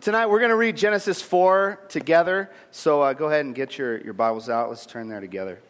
tonight 0.00 0.26
we're 0.26 0.38
going 0.38 0.50
to 0.50 0.56
read 0.56 0.76
Genesis 0.76 1.20
4 1.20 1.78
together. 1.88 2.50
So 2.70 3.02
uh, 3.02 3.12
go 3.12 3.26
ahead 3.26 3.44
and 3.44 3.54
get 3.54 3.76
your, 3.76 4.00
your 4.00 4.14
Bibles 4.14 4.48
out. 4.48 4.70
Let's 4.70 4.86
turn 4.86 5.08
there 5.08 5.20
together. 5.20 5.60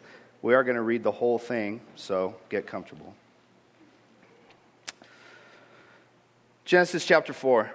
We 0.41 0.53
are 0.53 0.63
going 0.63 0.77
to 0.77 0.81
read 0.81 1.03
the 1.03 1.11
whole 1.11 1.37
thing, 1.37 1.81
so 1.95 2.35
get 2.49 2.65
comfortable. 2.65 3.13
Genesis 6.63 7.05
chapter 7.05 7.33
4. 7.33 7.71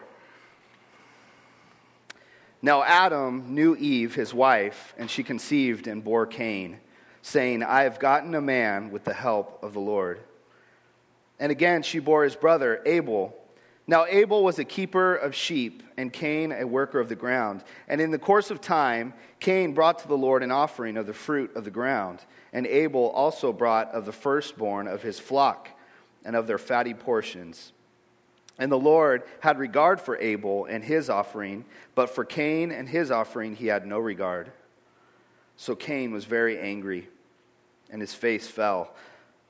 Now 2.63 2.83
Adam 2.83 3.55
knew 3.55 3.77
Eve, 3.77 4.15
his 4.15 4.33
wife, 4.33 4.95
and 4.97 5.11
she 5.11 5.23
conceived 5.23 5.87
and 5.87 6.03
bore 6.03 6.27
Cain, 6.27 6.79
saying, 7.21 7.63
I 7.63 7.83
have 7.83 7.99
gotten 7.99 8.35
a 8.35 8.41
man 8.41 8.91
with 8.91 9.05
the 9.05 9.13
help 9.13 9.63
of 9.63 9.75
the 9.75 9.81
Lord. 9.81 10.21
And 11.39 11.53
again 11.53 11.83
she 11.83 11.99
bore 11.99 12.25
his 12.25 12.35
brother 12.35 12.81
Abel. 12.87 13.37
Now 13.89 14.05
Abel 14.07 14.43
was 14.43 14.59
a 14.59 14.65
keeper 14.65 15.15
of 15.15 15.35
sheep, 15.35 15.83
and 15.97 16.13
Cain 16.13 16.51
a 16.53 16.65
worker 16.65 16.99
of 16.99 17.09
the 17.09 17.15
ground. 17.15 17.63
And 17.87 18.01
in 18.01 18.11
the 18.11 18.19
course 18.19 18.51
of 18.51 18.61
time, 18.61 19.15
Cain 19.39 19.75
brought 19.75 20.01
to 20.01 20.09
the 20.09 20.17
Lord 20.17 20.43
an 20.43 20.51
offering 20.51 20.97
of 20.97 21.07
the 21.07 21.15
fruit 21.15 21.55
of 21.55 21.65
the 21.65 21.71
ground, 21.71 22.25
and 22.53 22.67
Abel 22.67 23.11
also 23.11 23.53
brought 23.53 23.91
of 23.93 24.05
the 24.05 24.13
firstborn 24.13 24.89
of 24.89 25.03
his 25.03 25.21
flock 25.21 25.71
and 26.25 26.35
of 26.35 26.47
their 26.47 26.59
fatty 26.59 26.95
portions. 26.95 27.73
And 28.59 28.73
the 28.73 28.79
Lord 28.79 29.23
had 29.41 29.59
regard 29.59 30.01
for 30.01 30.17
Abel 30.17 30.65
and 30.65 30.83
his 30.83 31.09
offering, 31.09 31.65
but 31.95 32.11
for 32.11 32.25
Cain 32.25 32.73
and 32.73 32.89
his 32.89 33.11
offering 33.11 33.55
he 33.55 33.67
had 33.67 33.87
no 33.87 33.99
regard. 33.99 34.51
So 35.57 35.77
Cain 35.77 36.11
was 36.11 36.25
very 36.25 36.59
angry, 36.59 37.09
and 37.91 38.01
his 38.01 38.15
face 38.15 38.49
fell. 38.49 38.95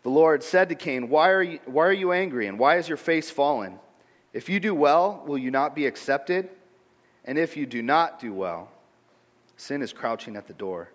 The 0.02 0.10
Lord 0.10 0.42
said 0.42 0.68
to 0.68 0.74
Cain, 0.74 1.08
Why 1.08 1.30
are 1.30 1.42
you, 1.42 1.60
why 1.64 1.86
are 1.86 1.92
you 1.92 2.12
angry, 2.12 2.46
and 2.48 2.58
why 2.58 2.76
is 2.76 2.88
your 2.88 2.98
face 2.98 3.30
fallen? 3.30 3.78
If 4.36 4.50
you 4.50 4.60
do 4.60 4.74
well, 4.74 5.22
will 5.24 5.38
you 5.38 5.50
not 5.50 5.74
be 5.74 5.86
accepted? 5.86 6.50
And 7.24 7.38
if 7.38 7.56
you 7.56 7.64
do 7.64 7.80
not 7.80 8.20
do 8.20 8.34
well, 8.34 8.70
sin 9.56 9.80
is 9.80 9.94
crouching 9.94 10.36
at 10.36 10.46
the 10.46 10.52
door. 10.52 10.90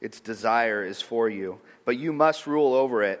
Its 0.00 0.20
desire 0.20 0.84
is 0.84 1.02
for 1.02 1.28
you, 1.28 1.58
but 1.84 1.98
you 1.98 2.12
must 2.12 2.46
rule 2.46 2.74
over 2.74 3.02
it. 3.02 3.20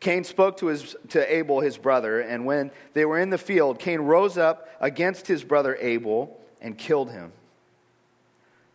Cain 0.00 0.24
spoke 0.24 0.56
to, 0.56 0.68
his, 0.68 0.96
to 1.10 1.30
Abel, 1.30 1.60
his 1.60 1.76
brother, 1.76 2.20
and 2.20 2.46
when 2.46 2.70
they 2.94 3.04
were 3.04 3.18
in 3.18 3.28
the 3.28 3.36
field, 3.36 3.78
Cain 3.78 4.00
rose 4.00 4.38
up 4.38 4.70
against 4.80 5.26
his 5.26 5.44
brother 5.44 5.76
Abel 5.78 6.40
and 6.62 6.78
killed 6.78 7.10
him. 7.10 7.30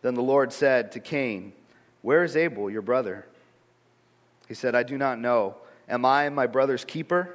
Then 0.02 0.14
the 0.14 0.22
Lord 0.22 0.52
said 0.52 0.92
to 0.92 1.00
Cain, 1.00 1.52
Where 2.02 2.22
is 2.22 2.36
Abel, 2.36 2.70
your 2.70 2.82
brother? 2.82 3.26
He 4.46 4.54
said, 4.54 4.76
I 4.76 4.84
do 4.84 4.96
not 4.96 5.18
know. 5.18 5.56
Am 5.88 6.04
I 6.04 6.28
my 6.28 6.46
brother's 6.46 6.84
keeper? 6.84 7.34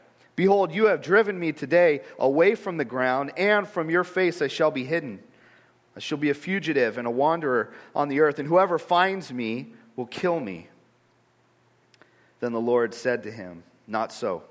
Behold, 0.35 0.73
you 0.73 0.85
have 0.85 1.01
driven 1.01 1.39
me 1.39 1.51
today 1.51 2.01
away 2.17 2.55
from 2.55 2.77
the 2.77 2.85
ground, 2.85 3.31
and 3.37 3.67
from 3.67 3.89
your 3.89 4.03
face 4.03 4.41
I 4.41 4.47
shall 4.47 4.71
be 4.71 4.83
hidden. 4.83 5.19
I 5.95 5.99
shall 5.99 6.17
be 6.17 6.29
a 6.29 6.33
fugitive 6.33 6.97
and 6.97 7.05
a 7.05 7.11
wanderer 7.11 7.73
on 7.93 8.07
the 8.07 8.21
earth, 8.21 8.39
and 8.39 8.47
whoever 8.47 8.79
finds 8.79 9.31
me 9.33 9.73
will 9.95 10.05
kill 10.05 10.39
me. 10.39 10.69
Then 12.39 12.53
the 12.53 12.61
Lord 12.61 12.93
said 12.93 13.23
to 13.23 13.31
him, 13.31 13.63
Not 13.87 14.13
so. 14.13 14.43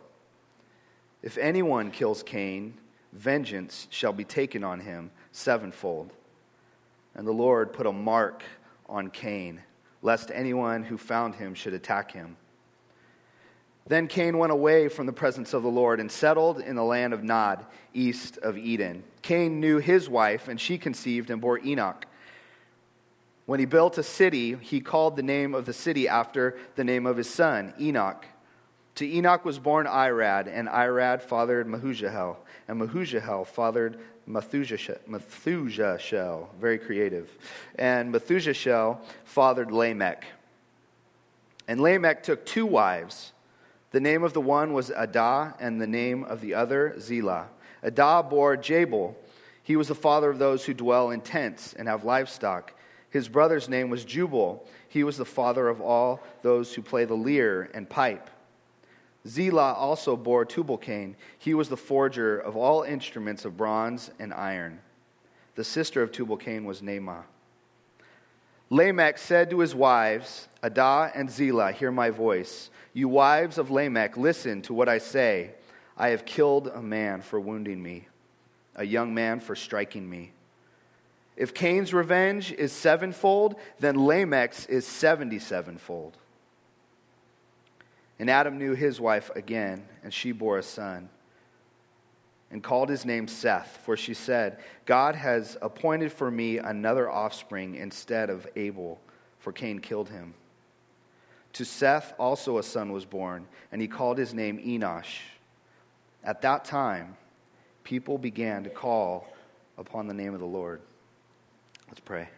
If 1.23 1.39
anyone 1.39 1.91
kills 1.91 2.23
Cain, 2.23 2.75
vengeance 3.13 3.87
shall 3.91 4.13
be 4.13 4.25
taken 4.25 4.63
on 4.65 4.81
him 4.81 5.11
sevenfold. 5.33 6.13
And 7.15 7.27
the 7.27 7.33
Lord 7.33 7.73
put 7.73 7.87
a 7.87 7.93
mark 7.93 8.43
on 8.89 9.11
Cain, 9.11 9.63
lest 10.03 10.31
anyone 10.33 10.85
who 10.85 10.97
found 10.97 11.35
him 11.35 11.55
should 11.55 11.75
attack 11.75 12.13
him. 12.13 12.37
Then 13.87 14.07
Cain 14.07 14.39
went 14.39 14.53
away 14.53 14.89
from 14.89 15.07
the 15.07 15.13
presence 15.13 15.53
of 15.53 15.63
the 15.63 15.69
Lord 15.69 16.01
and 16.01 16.11
settled 16.11 16.61
in 16.61 16.77
the 16.77 16.85
land 16.85 17.13
of 17.13 17.25
Nod, 17.25 17.65
east 17.93 18.39
of 18.39 18.57
Eden. 18.57 19.03
Cain 19.23 19.61
knew 19.61 19.79
his 19.79 20.09
wife, 20.09 20.49
and 20.49 20.61
she 20.61 20.79
conceived 20.79 21.31
and 21.31 21.41
bore 21.41 21.59
Enoch. 21.59 22.07
When 23.47 23.59
he 23.59 23.67
built 23.67 23.99
a 23.99 24.05
city, 24.05 24.57
he 24.61 24.81
called 24.81 25.17
the 25.17 25.23
name 25.23 25.55
of 25.55 25.67
the 25.67 25.73
city 25.73 26.07
after 26.07 26.57
the 26.77 26.85
name 26.85 27.07
of 27.07 27.17
his 27.17 27.29
son, 27.29 27.75
Enoch. 27.81 28.25
To 28.97 29.07
Enoch 29.07 29.45
was 29.45 29.59
born 29.59 29.87
Irad, 29.87 30.47
and 30.47 30.69
Irad 30.69 31.23
fathered 31.23 31.67
Mehujael, 31.67 32.37
and 32.69 32.81
Mehujael 32.81 33.47
fathered 33.47 33.99
Methushael, 34.29 36.47
very 36.61 36.79
creative. 36.79 37.37
And 37.77 38.15
Methushael 38.15 39.01
fathered 39.25 39.73
Lamech. 39.73 40.27
And 41.67 41.81
Lamech 41.81 42.23
took 42.23 42.47
two 42.47 42.67
wives. 42.67 43.33
The 43.91 44.01
name 44.01 44.23
of 44.23 44.33
the 44.33 44.41
one 44.41 44.73
was 44.73 44.91
Adah, 44.91 45.55
and 45.59 45.81
the 45.81 45.87
name 45.87 46.25
of 46.25 46.41
the 46.41 46.55
other, 46.55 46.95
Zillah. 46.99 47.49
Adah 47.83 48.23
bore 48.23 48.57
Jabal. 48.57 49.17
He 49.63 49.77
was 49.77 49.89
the 49.89 49.95
father 49.95 50.31
of 50.31 50.39
those 50.39 50.65
who 50.65 50.75
dwell 50.75 51.11
in 51.11 51.21
tents 51.21 51.75
and 51.75 51.89
have 51.89 52.05
livestock. 52.05 52.73
His 53.11 53.29
brother's 53.29 53.69
name 53.69 53.91
was 53.91 54.05
Jubal. 54.05 54.65
He 54.89 55.03
was 55.03 55.17
the 55.17 55.25
father 55.25 55.69
of 55.69 55.81
all 55.81 56.21
those 56.43 56.75
who 56.75 56.83
play 56.83 57.05
the 57.05 57.17
lyre 57.17 57.69
and 57.75 57.89
pipe. 57.89 58.31
Zillah 59.27 59.75
also 59.75 60.17
bore 60.17 60.45
Tubal-Cain. 60.45 61.17
He 61.39 61.53
was 61.53 61.69
the 61.69 61.77
forger 61.77 62.39
of 62.39 62.57
all 62.57 62.83
instruments 62.83 63.45
of 63.45 63.57
bronze 63.57 64.11
and 64.19 64.33
iron. 64.33 64.81
The 65.57 65.65
sister 65.65 66.03
of 66.03 66.13
Tubal-Cain 66.13 66.65
was 66.65 66.81
Naamah. 66.81 67.25
Lamech 68.71 69.19
said 69.19 69.51
to 69.51 69.59
his 69.59 69.75
wives, 69.75 70.49
Adah 70.63 71.11
and 71.15 71.29
Zillah, 71.29 71.73
hear 71.73 71.91
my 71.91 72.11
voice. 72.11 72.71
You 72.93 73.09
wives 73.09 73.59
of 73.59 73.71
Lamech, 73.71 74.17
listen 74.17 74.63
to 74.63 74.75
what 74.75 74.89
I 74.89 74.99
say. 74.99 75.53
I 75.97 76.09
have 76.09 76.25
killed 76.25 76.67
a 76.69 76.83
man 76.83 77.21
for 77.21 77.39
wounding 77.39 77.83
me, 77.83 78.09
a 78.75 78.85
young 78.85 79.15
man 79.15 79.41
for 79.41 79.55
striking 79.55 80.09
me. 80.09 80.33
If 81.37 81.55
Cain's 81.55 81.95
revenge 81.95 82.53
is 82.53 82.73
sevenfold, 82.73 83.57
then 83.79 83.95
Lamech's 83.97 84.67
is 84.67 84.87
seventy 84.87 85.39
sevenfold. 85.39 86.17
And 88.19 88.29
Adam 88.29 88.59
knew 88.59 88.75
his 88.75 89.01
wife 89.01 89.31
again, 89.35 89.87
and 90.03 90.13
she 90.13 90.33
bore 90.33 90.59
a 90.59 90.63
son, 90.63 91.09
and 92.51 92.63
called 92.63 92.89
his 92.89 93.07
name 93.07 93.29
Seth, 93.29 93.81
for 93.85 93.97
she 93.97 94.13
said, 94.13 94.59
God 94.85 95.15
has 95.15 95.57
appointed 95.63 96.13
for 96.13 96.31
me 96.31 96.59
another 96.59 97.11
offspring 97.11 97.77
instead 97.77 98.29
of 98.29 98.47
Abel, 98.57 99.01
for 99.39 99.53
Cain 99.53 99.79
killed 99.79 100.11
him. 100.11 100.35
To 101.55 101.65
Seth 101.65 102.15
also 102.19 102.59
a 102.59 102.63
son 102.63 102.93
was 102.93 103.05
born, 103.05 103.47
and 103.73 103.83
he 103.83 103.89
called 103.89 104.19
his 104.19 104.33
name 104.33 104.59
Enosh. 104.59 105.19
At 106.23 106.43
that 106.43 106.65
time, 106.65 107.17
people 107.83 108.19
began 108.19 108.65
to 108.65 108.71
call 108.71 109.27
upon 109.79 110.07
the 110.07 110.15
name 110.15 110.35
of 110.35 110.41
the 110.41 110.47
Lord. 110.47 110.81
Let's 111.89 112.01
pray. 112.01 112.29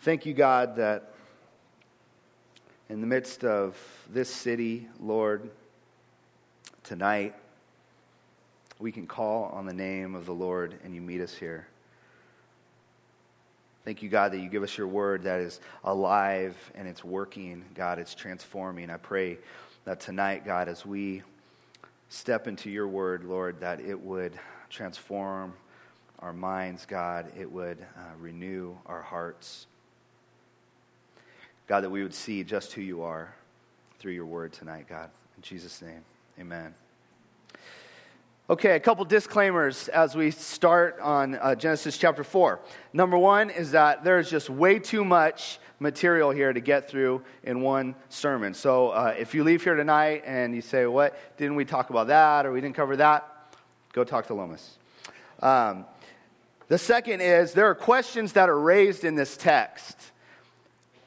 Thank 0.00 0.24
you, 0.26 0.34
God, 0.34 0.76
that 0.76 1.12
in 2.88 3.00
the 3.00 3.06
midst 3.08 3.42
of 3.42 3.76
this 4.08 4.32
city, 4.32 4.86
Lord, 5.00 5.50
tonight, 6.84 7.34
we 8.78 8.92
can 8.92 9.08
call 9.08 9.46
on 9.46 9.66
the 9.66 9.72
name 9.72 10.14
of 10.14 10.26
the 10.26 10.34
Lord 10.34 10.76
and 10.84 10.94
you 10.94 11.00
meet 11.00 11.20
us 11.20 11.34
here. 11.34 11.66
Thank 13.86 14.02
you, 14.02 14.08
God, 14.08 14.32
that 14.32 14.40
you 14.40 14.48
give 14.48 14.64
us 14.64 14.76
your 14.76 14.88
word 14.88 15.22
that 15.22 15.38
is 15.38 15.60
alive 15.84 16.56
and 16.74 16.88
it's 16.88 17.04
working. 17.04 17.64
God, 17.72 18.00
it's 18.00 18.16
transforming. 18.16 18.90
I 18.90 18.96
pray 18.96 19.38
that 19.84 20.00
tonight, 20.00 20.44
God, 20.44 20.68
as 20.68 20.84
we 20.84 21.22
step 22.08 22.48
into 22.48 22.68
your 22.68 22.88
word, 22.88 23.22
Lord, 23.22 23.60
that 23.60 23.80
it 23.80 24.00
would 24.00 24.36
transform 24.70 25.54
our 26.18 26.32
minds, 26.32 26.84
God. 26.84 27.30
It 27.38 27.48
would 27.48 27.78
uh, 27.80 28.16
renew 28.18 28.74
our 28.86 29.02
hearts. 29.02 29.68
God, 31.68 31.82
that 31.82 31.90
we 31.90 32.02
would 32.02 32.14
see 32.14 32.42
just 32.42 32.72
who 32.72 32.82
you 32.82 33.02
are 33.02 33.32
through 34.00 34.14
your 34.14 34.26
word 34.26 34.52
tonight, 34.52 34.86
God. 34.88 35.10
In 35.36 35.42
Jesus' 35.42 35.80
name, 35.80 36.02
amen. 36.40 36.74
Okay, 38.48 38.76
a 38.76 38.80
couple 38.80 39.04
disclaimers 39.04 39.88
as 39.88 40.14
we 40.14 40.30
start 40.30 41.00
on 41.00 41.34
uh, 41.34 41.56
Genesis 41.56 41.98
chapter 41.98 42.22
4. 42.22 42.60
Number 42.92 43.18
one 43.18 43.50
is 43.50 43.72
that 43.72 44.04
there's 44.04 44.30
just 44.30 44.48
way 44.48 44.78
too 44.78 45.04
much 45.04 45.58
material 45.80 46.30
here 46.30 46.52
to 46.52 46.60
get 46.60 46.88
through 46.88 47.24
in 47.42 47.60
one 47.60 47.96
sermon. 48.08 48.54
So 48.54 48.90
uh, 48.90 49.16
if 49.18 49.34
you 49.34 49.42
leave 49.42 49.64
here 49.64 49.74
tonight 49.74 50.22
and 50.24 50.54
you 50.54 50.62
say, 50.62 50.86
What? 50.86 51.36
Didn't 51.36 51.56
we 51.56 51.64
talk 51.64 51.90
about 51.90 52.06
that 52.06 52.46
or 52.46 52.52
we 52.52 52.60
didn't 52.60 52.76
cover 52.76 52.94
that? 52.98 53.28
Go 53.92 54.04
talk 54.04 54.28
to 54.28 54.34
Lomas. 54.34 54.78
Um, 55.42 55.84
the 56.68 56.78
second 56.78 57.22
is 57.22 57.52
there 57.52 57.68
are 57.68 57.74
questions 57.74 58.34
that 58.34 58.48
are 58.48 58.60
raised 58.60 59.04
in 59.04 59.16
this 59.16 59.36
text. 59.36 59.98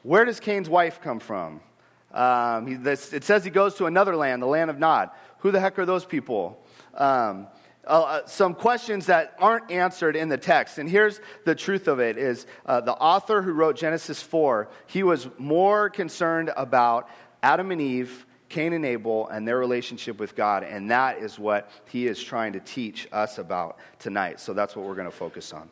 Where 0.02 0.26
does 0.26 0.40
Cain's 0.40 0.68
wife 0.68 1.00
come 1.00 1.20
from? 1.20 1.62
Um, 2.12 2.66
he, 2.66 2.74
this, 2.74 3.12
it 3.12 3.24
says 3.24 3.44
he 3.44 3.50
goes 3.50 3.74
to 3.76 3.86
another 3.86 4.16
land, 4.16 4.42
the 4.42 4.46
land 4.46 4.70
of 4.70 4.78
Nod. 4.78 5.10
Who 5.38 5.50
the 5.50 5.60
heck 5.60 5.78
are 5.78 5.86
those 5.86 6.04
people? 6.04 6.62
Um, 6.94 7.46
uh, 7.86 8.02
uh, 8.02 8.26
some 8.26 8.54
questions 8.54 9.06
that 9.06 9.34
aren't 9.38 9.70
answered 9.70 10.14
in 10.14 10.28
the 10.28 10.36
text. 10.36 10.78
And 10.78 10.88
here's 10.88 11.20
the 11.44 11.54
truth 11.54 11.88
of 11.88 11.98
it 11.98 12.18
is 12.18 12.46
uh, 12.66 12.80
the 12.80 12.92
author 12.92 13.40
who 13.42 13.52
wrote 13.52 13.76
Genesis 13.76 14.22
4, 14.22 14.68
he 14.86 15.02
was 15.02 15.28
more 15.38 15.88
concerned 15.88 16.52
about 16.56 17.08
Adam 17.42 17.70
and 17.70 17.80
Eve, 17.80 18.26
Cain 18.50 18.74
and 18.74 18.84
Abel, 18.84 19.28
and 19.28 19.48
their 19.48 19.58
relationship 19.58 20.20
with 20.20 20.36
God. 20.36 20.62
And 20.62 20.90
that 20.90 21.18
is 21.18 21.38
what 21.38 21.70
he 21.88 22.06
is 22.06 22.22
trying 22.22 22.52
to 22.52 22.60
teach 22.60 23.08
us 23.12 23.38
about 23.38 23.78
tonight. 23.98 24.40
So 24.40 24.52
that's 24.52 24.76
what 24.76 24.84
we're 24.84 24.94
going 24.94 25.10
to 25.10 25.16
focus 25.16 25.52
on. 25.52 25.70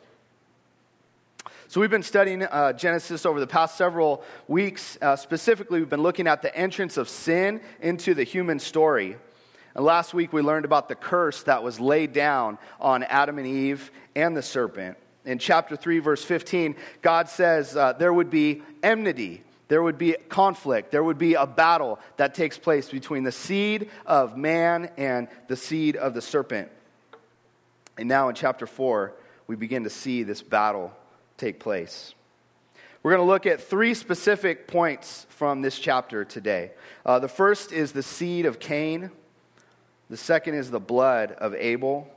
So, 1.69 1.79
we've 1.79 1.91
been 1.91 2.01
studying 2.01 2.41
uh, 2.41 2.73
Genesis 2.73 3.27
over 3.27 3.39
the 3.39 3.45
past 3.45 3.77
several 3.77 4.23
weeks. 4.47 4.97
Uh, 5.03 5.15
specifically, 5.15 5.77
we've 5.77 5.87
been 5.87 6.01
looking 6.01 6.25
at 6.25 6.41
the 6.41 6.55
entrance 6.57 6.97
of 6.97 7.07
sin 7.07 7.61
into 7.79 8.15
the 8.15 8.23
human 8.23 8.57
story. 8.57 9.17
And 9.75 9.85
last 9.85 10.15
week, 10.15 10.33
we 10.33 10.41
learned 10.41 10.65
about 10.65 10.89
the 10.89 10.95
curse 10.95 11.43
that 11.43 11.61
was 11.61 11.79
laid 11.79 12.11
down 12.11 12.57
on 12.81 13.03
Adam 13.03 13.37
and 13.37 13.45
Eve 13.45 13.91
and 14.15 14.35
the 14.35 14.41
serpent. 14.41 14.97
In 15.25 15.37
chapter 15.37 15.75
3, 15.75 15.99
verse 15.99 16.23
15, 16.23 16.75
God 17.03 17.29
says 17.29 17.77
uh, 17.77 17.93
there 17.93 18.13
would 18.13 18.31
be 18.31 18.63
enmity, 18.81 19.43
there 19.67 19.83
would 19.83 19.99
be 19.99 20.15
conflict, 20.27 20.89
there 20.89 21.03
would 21.03 21.19
be 21.19 21.35
a 21.35 21.45
battle 21.45 21.99
that 22.17 22.33
takes 22.33 22.57
place 22.57 22.89
between 22.89 23.23
the 23.23 23.31
seed 23.31 23.91
of 24.07 24.35
man 24.35 24.89
and 24.97 25.27
the 25.47 25.55
seed 25.55 25.97
of 25.97 26.15
the 26.15 26.21
serpent. 26.23 26.71
And 27.95 28.09
now 28.09 28.27
in 28.27 28.33
chapter 28.33 28.65
4, 28.65 29.13
we 29.45 29.55
begin 29.55 29.83
to 29.83 29.91
see 29.91 30.23
this 30.23 30.41
battle 30.41 30.93
take 31.39 31.59
place. 31.59 32.13
We're 33.01 33.11
going 33.11 33.25
to 33.25 33.31
look 33.31 33.45
at 33.45 33.61
three 33.61 33.93
specific 33.93 34.67
points 34.67 35.25
from 35.29 35.61
this 35.61 35.79
chapter 35.79 36.25
today. 36.25 36.71
Uh, 37.05 37.19
the 37.19 37.29
first 37.29 37.71
is 37.71 37.93
the 37.93 38.03
seed 38.03 38.45
of 38.45 38.59
Cain, 38.59 39.09
the 40.09 40.17
second 40.17 40.55
is 40.55 40.69
the 40.69 40.81
blood 40.81 41.31
of 41.31 41.55
Abel, 41.55 42.09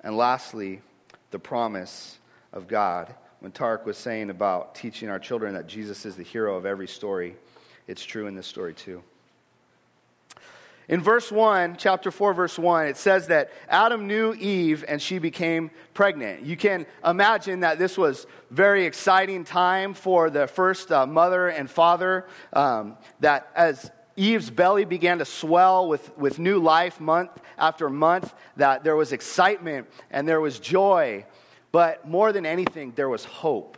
and 0.00 0.16
lastly, 0.16 0.82
the 1.30 1.38
promise 1.38 2.18
of 2.52 2.66
God. 2.66 3.14
When 3.40 3.52
Tarek 3.52 3.84
was 3.84 3.96
saying 3.96 4.30
about 4.30 4.74
teaching 4.74 5.08
our 5.08 5.20
children 5.20 5.54
that 5.54 5.68
Jesus 5.68 6.04
is 6.04 6.16
the 6.16 6.24
hero 6.24 6.56
of 6.56 6.66
every 6.66 6.88
story, 6.88 7.36
it's 7.86 8.04
true 8.04 8.26
in 8.26 8.34
this 8.34 8.46
story 8.46 8.74
too. 8.74 9.02
In 10.88 11.02
verse 11.02 11.30
1, 11.30 11.76
chapter 11.76 12.10
4, 12.10 12.32
verse 12.32 12.58
1, 12.58 12.86
it 12.86 12.96
says 12.96 13.26
that 13.26 13.52
Adam 13.68 14.06
knew 14.06 14.32
Eve 14.32 14.86
and 14.88 15.00
she 15.00 15.18
became 15.18 15.70
pregnant. 15.92 16.44
You 16.44 16.56
can 16.56 16.86
imagine 17.04 17.60
that 17.60 17.78
this 17.78 17.98
was 17.98 18.26
very 18.50 18.86
exciting 18.86 19.44
time 19.44 19.92
for 19.92 20.30
the 20.30 20.46
first 20.46 20.90
uh, 20.90 21.06
mother 21.06 21.48
and 21.48 21.70
father. 21.70 22.26
Um, 22.54 22.96
that 23.20 23.50
as 23.54 23.90
Eve's 24.16 24.50
belly 24.50 24.84
began 24.84 25.18
to 25.18 25.24
swell 25.24 25.88
with, 25.88 26.16
with 26.16 26.38
new 26.38 26.58
life 26.58 27.00
month 27.00 27.30
after 27.56 27.88
month, 27.88 28.34
that 28.56 28.82
there 28.82 28.96
was 28.96 29.12
excitement 29.12 29.88
and 30.10 30.26
there 30.26 30.40
was 30.40 30.58
joy. 30.58 31.24
But 31.70 32.08
more 32.08 32.32
than 32.32 32.46
anything, 32.46 32.92
there 32.96 33.08
was 33.08 33.24
hope 33.24 33.77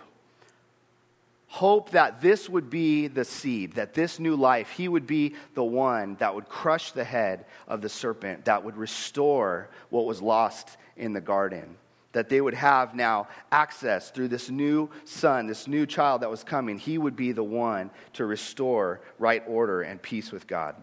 hope 1.51 1.91
that 1.91 2.21
this 2.21 2.49
would 2.49 2.71
be 2.71 3.09
the 3.09 3.25
seed, 3.25 3.73
that 3.73 3.93
this 3.93 4.21
new 4.21 4.37
life, 4.37 4.71
he 4.71 4.87
would 4.87 5.05
be 5.05 5.35
the 5.55 5.65
one 5.65 6.15
that 6.21 6.33
would 6.33 6.49
crush 6.49 6.93
the 6.93 7.03
head 7.03 7.45
of 7.67 7.81
the 7.81 7.89
serpent, 7.89 8.45
that 8.45 8.65
would 8.65 8.77
restore 8.77 9.69
what 9.91 10.07
was 10.07 10.23
lost 10.23 10.77
in 10.97 11.13
the 11.13 11.21
garden. 11.21 11.77
That 12.13 12.29
they 12.29 12.41
would 12.41 12.55
have 12.55 12.95
now 12.95 13.27
access 13.51 14.13
through 14.13 14.29
this 14.29 14.49
new 14.49 14.91
son, 15.05 15.49
this 15.49 15.67
new 15.67 15.87
child 15.87 16.23
that 16.23 16.31
was 16.31 16.45
coming. 16.45 16.79
He 16.79 16.99
would 16.99 17.17
be 17.17 17.33
the 17.33 17.43
one 17.43 17.91
to 18.13 18.27
restore 18.27 19.01
right 19.19 19.43
order 19.49 19.83
and 19.83 20.01
peace 20.01 20.31
with 20.31 20.47
God. 20.47 20.77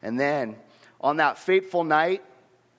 And 0.00 0.18
then 0.18 0.56
on 1.02 1.18
that 1.18 1.36
fateful 1.36 1.84
night, 1.84 2.24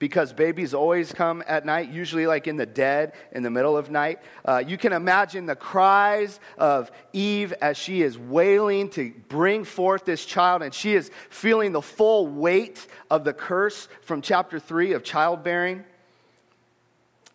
because 0.00 0.32
babies 0.32 0.72
always 0.72 1.12
come 1.12 1.44
at 1.46 1.66
night, 1.66 1.90
usually 1.90 2.26
like 2.26 2.48
in 2.48 2.56
the 2.56 2.64
dead, 2.64 3.12
in 3.32 3.42
the 3.42 3.50
middle 3.50 3.76
of 3.76 3.90
night. 3.90 4.18
Uh, 4.46 4.64
you 4.66 4.78
can 4.78 4.94
imagine 4.94 5.44
the 5.44 5.54
cries 5.54 6.40
of 6.56 6.90
Eve 7.12 7.52
as 7.60 7.76
she 7.76 8.02
is 8.02 8.18
wailing 8.18 8.88
to 8.88 9.12
bring 9.28 9.62
forth 9.62 10.06
this 10.06 10.24
child, 10.24 10.62
and 10.62 10.72
she 10.72 10.94
is 10.94 11.10
feeling 11.28 11.72
the 11.72 11.82
full 11.82 12.26
weight 12.26 12.86
of 13.10 13.24
the 13.24 13.34
curse 13.34 13.88
from 14.00 14.22
chapter 14.22 14.58
3 14.58 14.94
of 14.94 15.04
childbearing. 15.04 15.84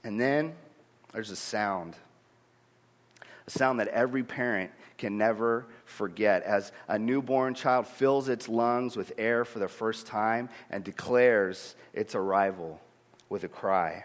And 0.03 0.19
then 0.19 0.53
there's 1.13 1.29
a 1.29 1.35
sound, 1.35 1.95
a 3.45 3.51
sound 3.51 3.79
that 3.79 3.89
every 3.89 4.23
parent 4.23 4.71
can 4.97 5.19
never 5.19 5.67
forget 5.85 6.43
as 6.43 6.71
a 6.87 6.99
newborn 6.99 7.53
child 7.53 7.87
fills 7.87 8.27
its 8.27 8.49
lungs 8.49 8.97
with 8.97 9.13
air 9.17 9.45
for 9.45 9.59
the 9.59 9.67
first 9.67 10.07
time 10.07 10.49
and 10.69 10.83
declares 10.83 11.75
its 11.93 12.15
arrival 12.15 12.81
with 13.29 13.43
a 13.43 13.47
cry. 13.47 14.03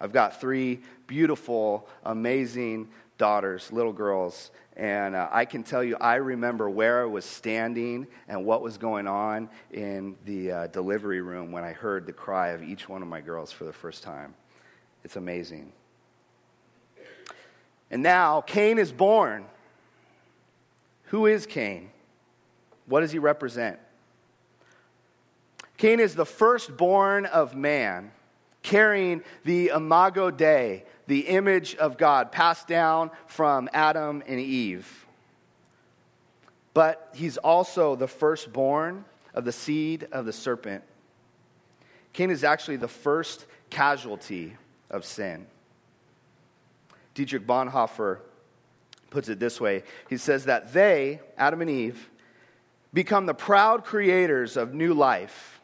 I've 0.00 0.12
got 0.12 0.40
three 0.40 0.80
beautiful, 1.06 1.86
amazing 2.04 2.88
daughters, 3.18 3.70
little 3.70 3.92
girls, 3.92 4.50
and 4.76 5.14
uh, 5.14 5.28
I 5.30 5.44
can 5.44 5.62
tell 5.62 5.84
you, 5.84 5.96
I 6.00 6.14
remember 6.14 6.70
where 6.70 7.02
I 7.02 7.04
was 7.04 7.26
standing 7.26 8.06
and 8.28 8.46
what 8.46 8.62
was 8.62 8.78
going 8.78 9.06
on 9.06 9.50
in 9.72 10.16
the 10.24 10.52
uh, 10.52 10.66
delivery 10.68 11.20
room 11.20 11.52
when 11.52 11.64
I 11.64 11.72
heard 11.72 12.06
the 12.06 12.14
cry 12.14 12.48
of 12.48 12.62
each 12.62 12.88
one 12.88 13.02
of 13.02 13.08
my 13.08 13.20
girls 13.20 13.52
for 13.52 13.64
the 13.64 13.72
first 13.72 14.02
time. 14.02 14.34
It's 15.04 15.16
amazing. 15.16 15.72
And 17.90 18.02
now 18.02 18.40
Cain 18.40 18.78
is 18.78 18.92
born. 18.92 19.44
Who 21.10 21.26
is 21.26 21.44
Cain? 21.44 21.90
What 22.86 23.00
does 23.00 23.10
he 23.10 23.18
represent? 23.18 23.80
Cain 25.76 25.98
is 25.98 26.14
the 26.14 26.24
firstborn 26.24 27.26
of 27.26 27.56
man, 27.56 28.12
carrying 28.62 29.22
the 29.44 29.72
imago 29.74 30.30
Dei, 30.30 30.84
the 31.08 31.20
image 31.26 31.74
of 31.74 31.98
God, 31.98 32.30
passed 32.30 32.68
down 32.68 33.10
from 33.26 33.68
Adam 33.72 34.22
and 34.24 34.38
Eve. 34.38 35.06
But 36.74 37.10
he's 37.12 37.38
also 37.38 37.96
the 37.96 38.06
firstborn 38.06 39.04
of 39.34 39.44
the 39.44 39.52
seed 39.52 40.06
of 40.12 40.26
the 40.26 40.32
serpent. 40.32 40.84
Cain 42.12 42.30
is 42.30 42.44
actually 42.44 42.76
the 42.76 42.86
first 42.86 43.46
casualty 43.68 44.56
of 44.88 45.04
sin. 45.04 45.46
Dietrich 47.14 47.48
Bonhoeffer 47.48 48.18
puts 49.10 49.28
it 49.28 49.38
this 49.38 49.60
way 49.60 49.82
He 50.08 50.16
says 50.16 50.46
that 50.46 50.72
they, 50.72 51.20
Adam 51.36 51.60
and 51.60 51.70
Eve, 51.70 52.08
become 52.94 53.26
the 53.26 53.34
proud 53.34 53.84
creators 53.84 54.56
of 54.56 54.74
new 54.74 54.94
life. 54.94 55.60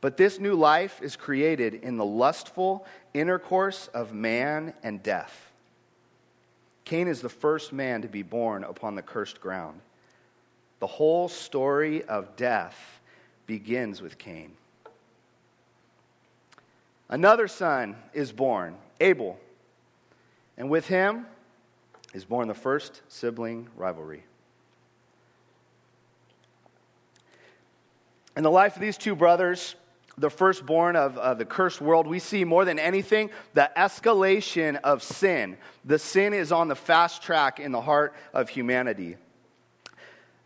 But 0.00 0.18
this 0.18 0.38
new 0.38 0.54
life 0.54 1.00
is 1.00 1.16
created 1.16 1.74
in 1.74 1.96
the 1.96 2.04
lustful 2.04 2.86
intercourse 3.14 3.88
of 3.94 4.12
man 4.12 4.74
and 4.82 5.02
death. 5.02 5.50
Cain 6.84 7.08
is 7.08 7.22
the 7.22 7.30
first 7.30 7.72
man 7.72 8.02
to 8.02 8.08
be 8.08 8.22
born 8.22 8.64
upon 8.64 8.94
the 8.94 9.02
cursed 9.02 9.40
ground. 9.40 9.80
The 10.80 10.86
whole 10.86 11.30
story 11.30 12.04
of 12.04 12.36
death 12.36 13.00
begins 13.46 14.02
with 14.02 14.18
Cain. 14.18 14.52
Another 17.08 17.48
son 17.48 17.96
is 18.12 18.32
born, 18.32 18.76
Abel. 19.00 19.38
And 20.58 20.68
with 20.68 20.86
him, 20.86 21.26
is 22.14 22.24
born 22.24 22.48
the 22.48 22.54
first 22.54 23.02
sibling 23.08 23.68
rivalry. 23.76 24.24
In 28.36 28.42
the 28.42 28.50
life 28.50 28.76
of 28.76 28.80
these 28.80 28.96
two 28.96 29.14
brothers, 29.14 29.74
the 30.16 30.30
firstborn 30.30 30.94
of 30.94 31.38
the 31.38 31.44
cursed 31.44 31.80
world, 31.80 32.06
we 32.06 32.20
see 32.20 32.44
more 32.44 32.64
than 32.64 32.78
anything 32.78 33.30
the 33.52 33.70
escalation 33.76 34.80
of 34.82 35.02
sin. 35.02 35.56
The 35.84 35.98
sin 35.98 36.32
is 36.32 36.52
on 36.52 36.68
the 36.68 36.76
fast 36.76 37.22
track 37.22 37.58
in 37.58 37.72
the 37.72 37.80
heart 37.80 38.14
of 38.32 38.48
humanity. 38.48 39.16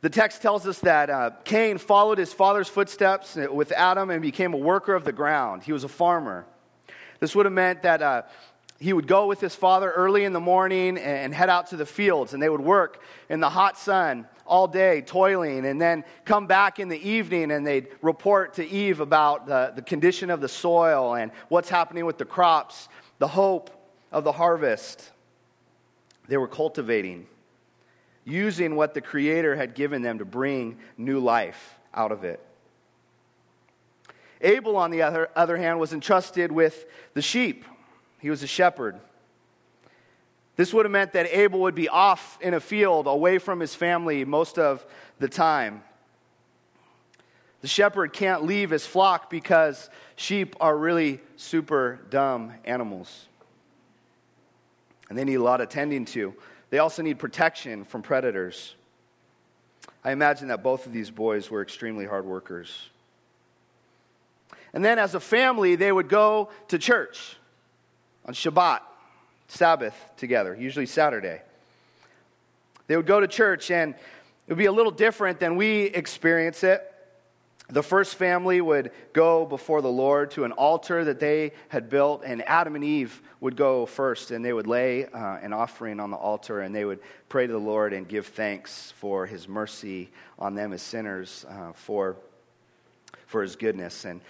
The 0.00 0.10
text 0.10 0.42
tells 0.42 0.66
us 0.66 0.78
that 0.80 1.10
uh, 1.10 1.30
Cain 1.44 1.76
followed 1.76 2.18
his 2.18 2.32
father's 2.32 2.68
footsteps 2.68 3.36
with 3.36 3.72
Adam 3.72 4.10
and 4.10 4.22
became 4.22 4.54
a 4.54 4.58
worker 4.58 4.94
of 4.94 5.04
the 5.04 5.12
ground. 5.12 5.64
He 5.64 5.72
was 5.72 5.84
a 5.84 5.88
farmer. 5.88 6.46
This 7.20 7.34
would 7.34 7.46
have 7.46 7.52
meant 7.52 7.82
that 7.82 8.00
uh, 8.00 8.22
he 8.80 8.92
would 8.92 9.08
go 9.08 9.26
with 9.26 9.40
his 9.40 9.54
father 9.54 9.90
early 9.90 10.24
in 10.24 10.32
the 10.32 10.40
morning 10.40 10.98
and 10.98 11.34
head 11.34 11.50
out 11.50 11.68
to 11.68 11.76
the 11.76 11.86
fields, 11.86 12.32
and 12.32 12.42
they 12.42 12.48
would 12.48 12.60
work 12.60 13.02
in 13.28 13.40
the 13.40 13.50
hot 13.50 13.76
sun 13.76 14.26
all 14.46 14.68
day, 14.68 15.02
toiling, 15.02 15.66
and 15.66 15.80
then 15.80 16.04
come 16.24 16.46
back 16.46 16.78
in 16.78 16.88
the 16.88 17.08
evening 17.08 17.50
and 17.50 17.66
they'd 17.66 17.88
report 18.02 18.54
to 18.54 18.66
Eve 18.66 19.00
about 19.00 19.46
the, 19.46 19.72
the 19.74 19.82
condition 19.82 20.30
of 20.30 20.40
the 20.40 20.48
soil 20.48 21.14
and 21.14 21.32
what's 21.48 21.68
happening 21.68 22.06
with 22.06 22.18
the 22.18 22.24
crops, 22.24 22.88
the 23.18 23.28
hope 23.28 23.70
of 24.12 24.24
the 24.24 24.32
harvest. 24.32 25.10
They 26.28 26.36
were 26.36 26.48
cultivating, 26.48 27.26
using 28.24 28.76
what 28.76 28.94
the 28.94 29.00
Creator 29.00 29.56
had 29.56 29.74
given 29.74 30.02
them 30.02 30.18
to 30.18 30.24
bring 30.24 30.78
new 30.96 31.18
life 31.18 31.74
out 31.92 32.12
of 32.12 32.22
it. 32.22 32.40
Abel, 34.40 34.76
on 34.76 34.92
the 34.92 35.02
other, 35.02 35.30
other 35.34 35.56
hand, 35.56 35.80
was 35.80 35.92
entrusted 35.92 36.52
with 36.52 36.86
the 37.14 37.22
sheep. 37.22 37.64
He 38.18 38.30
was 38.30 38.42
a 38.42 38.46
shepherd. 38.46 38.98
This 40.56 40.74
would 40.74 40.84
have 40.84 40.92
meant 40.92 41.12
that 41.12 41.26
Abel 41.26 41.60
would 41.60 41.76
be 41.76 41.88
off 41.88 42.36
in 42.40 42.52
a 42.52 42.60
field, 42.60 43.06
away 43.06 43.38
from 43.38 43.60
his 43.60 43.74
family 43.74 44.24
most 44.24 44.58
of 44.58 44.84
the 45.20 45.28
time. 45.28 45.82
The 47.60 47.68
shepherd 47.68 48.12
can't 48.12 48.44
leave 48.44 48.70
his 48.70 48.86
flock 48.86 49.30
because 49.30 49.88
sheep 50.16 50.56
are 50.60 50.76
really 50.76 51.20
super 51.36 52.00
dumb 52.10 52.52
animals. 52.64 53.26
And 55.08 55.16
they 55.16 55.24
need 55.24 55.36
a 55.36 55.42
lot 55.42 55.60
of 55.60 55.68
tending 55.68 56.04
to. 56.06 56.34
They 56.70 56.78
also 56.78 57.02
need 57.02 57.18
protection 57.18 57.84
from 57.84 58.02
predators. 58.02 58.74
I 60.04 60.12
imagine 60.12 60.48
that 60.48 60.62
both 60.62 60.86
of 60.86 60.92
these 60.92 61.10
boys 61.10 61.50
were 61.50 61.62
extremely 61.62 62.04
hard 62.04 62.24
workers. 62.24 62.90
And 64.72 64.84
then 64.84 64.98
as 64.98 65.14
a 65.14 65.20
family, 65.20 65.76
they 65.76 65.90
would 65.90 66.08
go 66.08 66.50
to 66.68 66.78
church 66.78 67.36
on 68.28 68.34
Shabbat, 68.34 68.80
Sabbath 69.48 69.94
together, 70.18 70.54
usually 70.54 70.84
Saturday. 70.84 71.40
They 72.86 72.96
would 72.96 73.06
go 73.06 73.20
to 73.20 73.26
church, 73.26 73.70
and 73.70 73.94
it 73.94 74.50
would 74.50 74.58
be 74.58 74.66
a 74.66 74.72
little 74.72 74.92
different 74.92 75.40
than 75.40 75.56
we 75.56 75.84
experience 75.84 76.62
it. 76.62 76.84
The 77.70 77.82
first 77.82 78.16
family 78.16 78.60
would 78.60 78.92
go 79.14 79.46
before 79.46 79.80
the 79.80 79.90
Lord 79.90 80.30
to 80.32 80.44
an 80.44 80.52
altar 80.52 81.04
that 81.04 81.20
they 81.20 81.52
had 81.68 81.88
built, 81.88 82.22
and 82.24 82.46
Adam 82.46 82.74
and 82.74 82.84
Eve 82.84 83.20
would 83.40 83.56
go 83.56 83.86
first, 83.86 84.30
and 84.30 84.44
they 84.44 84.52
would 84.52 84.66
lay 84.66 85.06
uh, 85.06 85.36
an 85.36 85.54
offering 85.54 85.98
on 85.98 86.10
the 86.10 86.16
altar, 86.16 86.60
and 86.60 86.74
they 86.74 86.84
would 86.84 87.00
pray 87.30 87.46
to 87.46 87.52
the 87.52 87.58
Lord 87.58 87.94
and 87.94 88.06
give 88.06 88.26
thanks 88.26 88.92
for 88.96 89.24
his 89.24 89.48
mercy 89.48 90.10
on 90.38 90.54
them 90.54 90.74
as 90.74 90.82
sinners, 90.82 91.46
uh, 91.48 91.72
for, 91.72 92.16
for 93.26 93.40
his 93.40 93.56
goodness. 93.56 94.04
And, 94.04 94.20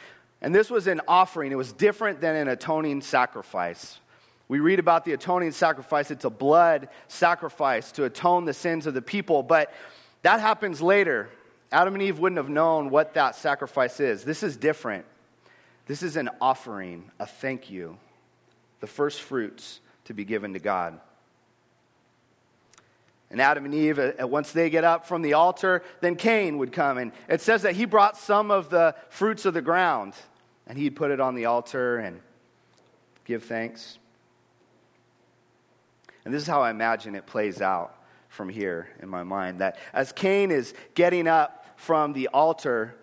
and 0.40 0.54
this 0.54 0.71
was 0.71 0.87
an 0.87 1.00
offering, 1.09 1.52
it 1.52 1.57
was 1.57 1.73
different 1.73 2.21
than 2.21 2.37
an 2.37 2.49
atoning 2.49 3.02
sacrifice. 3.02 3.99
We 4.47 4.61
read 4.61 4.78
about 4.78 5.04
the 5.04 5.12
atoning 5.12 5.52
sacrifice, 5.52 6.11
it's 6.11 6.25
a 6.25 6.30
blood 6.30 6.88
sacrifice 7.09 7.92
to 7.92 8.04
atone 8.04 8.45
the 8.45 8.54
sins 8.54 8.87
of 8.87 8.95
the 8.95 9.02
people, 9.02 9.42
but 9.42 9.73
that 10.23 10.40
happens 10.40 10.80
later. 10.80 11.28
Adam 11.71 11.95
and 11.95 12.02
Eve 12.02 12.18
wouldn't 12.18 12.38
have 12.38 12.49
known 12.49 12.88
what 12.88 13.14
that 13.14 13.37
sacrifice 13.37 14.00
is. 14.00 14.25
This 14.25 14.42
is 14.42 14.57
different. 14.57 15.04
This 15.87 16.02
is 16.02 16.16
an 16.16 16.30
offering, 16.40 17.11
a 17.18 17.26
thank 17.26 17.71
you, 17.71 17.99
the 18.80 18.87
first 18.87 19.21
fruits 19.21 19.80
to 20.04 20.14
be 20.14 20.25
given 20.25 20.54
to 20.54 20.59
God. 20.59 21.00
And 23.30 23.40
Adam 23.40 23.64
and 23.66 23.75
Eve, 23.75 23.99
uh, 23.99 24.26
once 24.26 24.52
they 24.52 24.70
get 24.70 24.85
up 24.85 25.06
from 25.06 25.23
the 25.23 25.35
altar, 25.35 25.82
then 26.00 26.16
Cain 26.16 26.58
would 26.58 26.73
come. 26.73 26.97
And 26.97 27.12
it 27.28 27.40
says 27.40 27.62
that 27.62 27.76
he 27.76 27.85
brought 27.85 28.16
some 28.16 28.50
of 28.50 28.70
the 28.70 28.94
fruits 29.11 29.44
of 29.44 29.54
the 29.54 29.61
ground 29.61 30.14
and 30.66 30.78
he'd 30.78 30.97
put 30.97 31.11
it 31.11 31.20
on 31.20 31.35
the 31.35 31.47
altar 31.47 31.99
and 31.99 32.20
give 33.25 33.44
thanks. 33.44 33.99
And 36.25 36.32
this 36.32 36.42
is 36.42 36.49
how 36.49 36.62
I 36.62 36.70
imagine 36.70 37.14
it 37.14 37.26
plays 37.26 37.61
out 37.61 37.94
from 38.28 38.49
here 38.49 38.88
in 39.00 39.08
my 39.08 39.23
mind 39.23 39.61
that 39.61 39.78
as 39.92 40.12
Cain 40.12 40.50
is 40.50 40.75
getting 40.94 41.26
up 41.26 41.66
from 41.76 42.12
the 42.12 42.28
altar, 42.28 42.94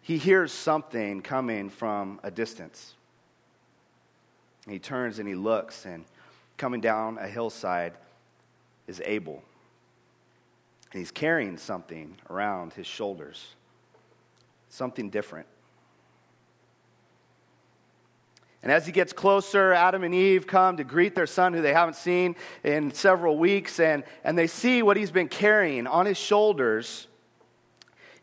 he 0.00 0.18
hears 0.18 0.52
something 0.52 1.20
coming 1.20 1.68
from 1.68 2.20
a 2.22 2.30
distance. 2.30 2.94
he 4.68 4.78
turns 4.78 5.18
and 5.18 5.26
he 5.26 5.34
looks, 5.34 5.84
and 5.84 6.04
coming 6.56 6.80
down 6.80 7.18
a 7.18 7.26
hillside 7.26 7.94
is 8.88 9.00
Abel. 9.04 9.42
And 10.92 10.98
he's 10.98 11.12
carrying 11.12 11.56
something 11.56 12.16
around 12.28 12.72
his 12.72 12.86
shoulders, 12.86 13.46
something 14.68 15.10
different. 15.10 15.46
And 18.64 18.72
as 18.72 18.84
he 18.84 18.90
gets 18.90 19.12
closer, 19.12 19.72
Adam 19.72 20.02
and 20.02 20.12
Eve 20.12 20.48
come 20.48 20.78
to 20.78 20.84
greet 20.84 21.14
their 21.14 21.28
son, 21.28 21.54
who 21.54 21.62
they 21.62 21.72
haven't 21.72 21.94
seen 21.94 22.34
in 22.64 22.92
several 22.92 23.38
weeks, 23.38 23.78
and, 23.78 24.02
and 24.24 24.36
they 24.36 24.48
see 24.48 24.82
what 24.82 24.96
he's 24.96 25.12
been 25.12 25.28
carrying 25.28 25.86
on 25.86 26.06
his 26.06 26.18
shoulders 26.18 27.06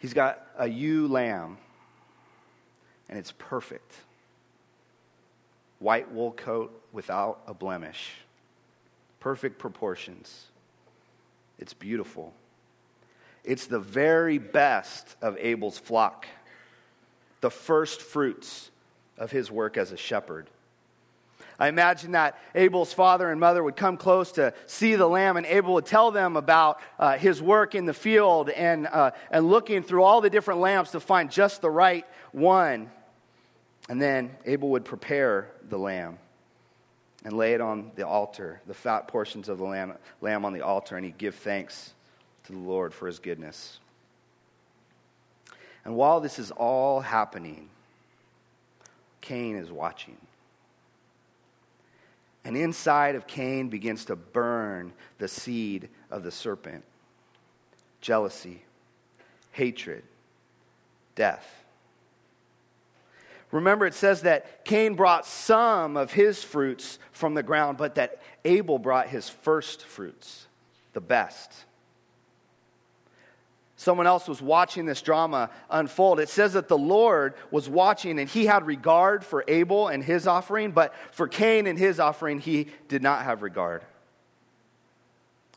He's 0.05 0.13
got 0.13 0.45
a 0.55 0.67
ewe 0.67 1.07
lamb, 1.07 1.57
and 3.10 3.17
it's 3.17 3.34
perfect. 3.39 3.91
White 5.79 6.12
wool 6.12 6.31
coat 6.31 6.79
without 6.91 7.41
a 7.48 7.55
blemish, 7.55 8.12
perfect 9.19 9.57
proportions. 9.57 10.45
It's 11.60 11.74
beautiful. 11.74 12.34
It's 13.44 13.68
the 13.68 13.80
very 13.80 14.38
best 14.38 15.16
of 15.22 15.38
Abel's 15.38 15.78
flock, 15.78 16.28
the 17.42 17.52
first 17.52 18.02
fruits 18.02 18.72
of 19.18 19.32
his 19.32 19.52
work 19.52 19.78
as 19.78 19.92
a 19.92 19.98
shepherd. 19.98 20.50
I 21.58 21.70
imagine 21.70 22.12
that 22.12 22.38
Abel's 22.54 22.92
father 22.92 23.32
and 23.32 23.40
mother 23.40 23.64
would 23.64 23.78
come 23.78 23.96
close 23.96 24.34
to 24.34 24.54
see 24.66 24.96
the 24.96 25.08
lamb, 25.08 25.38
and 25.38 25.46
Abel 25.46 25.76
would 25.76 25.86
tell 25.86 26.12
them 26.12 26.36
about 26.36 26.82
uh, 27.00 27.18
his 27.18 27.42
work 27.42 27.76
in 27.76 27.86
the 27.86 27.94
field 27.94 28.50
and, 28.50 28.88
uh, 28.88 29.12
and 29.32 29.48
looking 29.48 29.82
through 29.84 30.04
all 30.04 30.20
the 30.20 30.30
different 30.30 30.60
lambs 30.60 30.92
to 30.92 31.00
find 31.00 31.32
just 31.32 31.62
the 31.62 31.70
right 31.70 32.06
one. 32.34 32.92
And 33.88 34.02
then 34.02 34.36
Abel 34.46 34.70
would 34.72 34.84
prepare 34.84 35.52
the 35.70 35.78
lamb 35.78 36.18
and 37.25 37.36
lay 37.36 37.55
it 37.55 37.60
on 37.60 37.91
the 37.96 38.08
altar, 38.08 38.62
the 38.67 38.74
fat 38.74 39.08
portions 39.08 39.50
of 39.50 39.58
the 39.58 39.63
lamb, 39.63 39.94
lamb 40.22 40.46
on 40.46 40.53
the 40.53 40.62
altar, 40.62 40.96
and 40.96 41.03
he'd 41.03 41.17
give 41.17 41.34
thanks 41.34 41.94
to 42.46 42.53
the 42.53 42.60
Lord 42.60 42.94
for 42.94 43.08
his 43.08 43.17
goodness. 43.17 43.79
And 45.84 45.96
while 45.96 46.22
this 46.22 46.38
is 46.38 46.51
all 46.51 47.01
happening, 47.01 47.70
Cain 49.22 49.55
is 49.55 49.72
watching. 49.72 50.17
And 52.44 52.55
inside 52.55 53.15
of 53.15 53.25
Cain 53.25 53.70
begins 53.70 54.05
to 54.05 54.15
burn 54.15 54.94
the 55.17 55.27
seed 55.27 55.89
of 56.12 56.24
the 56.24 56.32
serpent 56.32 56.84
jealousy, 58.01 58.62
hatred, 59.51 60.03
death. 61.15 61.64
Remember, 63.52 63.86
it 63.86 63.94
says 63.94 64.24
that 64.24 64.66
Cain 64.66 64.96
brought 64.96 65.25
some 65.25 65.98
of 65.98 66.12
his 66.12 66.44
fruits 66.44 67.00
from 67.12 67.34
the 67.34 67.44
ground, 67.44 67.78
but 67.78 67.96
that 67.96 68.22
Abel 68.44 68.80
brought 68.80 69.08
his 69.08 69.30
first 69.30 69.84
fruits, 69.84 70.48
the 70.94 71.02
best 71.02 71.66
someone 73.86 74.08
else 74.08 74.28
was 74.28 74.42
watching 74.42 74.86
this 74.86 75.02
drama 75.02 75.50
unfold. 75.70 76.20
It 76.20 76.30
says 76.30 76.54
that 76.54 76.68
the 76.68 76.78
Lord 76.78 77.36
was 77.52 77.70
watching 77.70 78.20
and 78.20 78.30
he 78.30 78.46
had 78.46 78.66
regard 78.66 79.24
for 79.24 79.44
Abel 79.48 79.90
and 79.90 80.04
his 80.04 80.28
offering, 80.28 80.72
but 80.72 80.94
for 81.12 81.28
Cain 81.28 81.68
and 81.68 81.78
his 81.78 82.00
offering, 82.00 82.40
he 82.40 82.68
did 82.88 83.04
not 83.04 83.24
have 83.24 83.42
regard. 83.42 83.84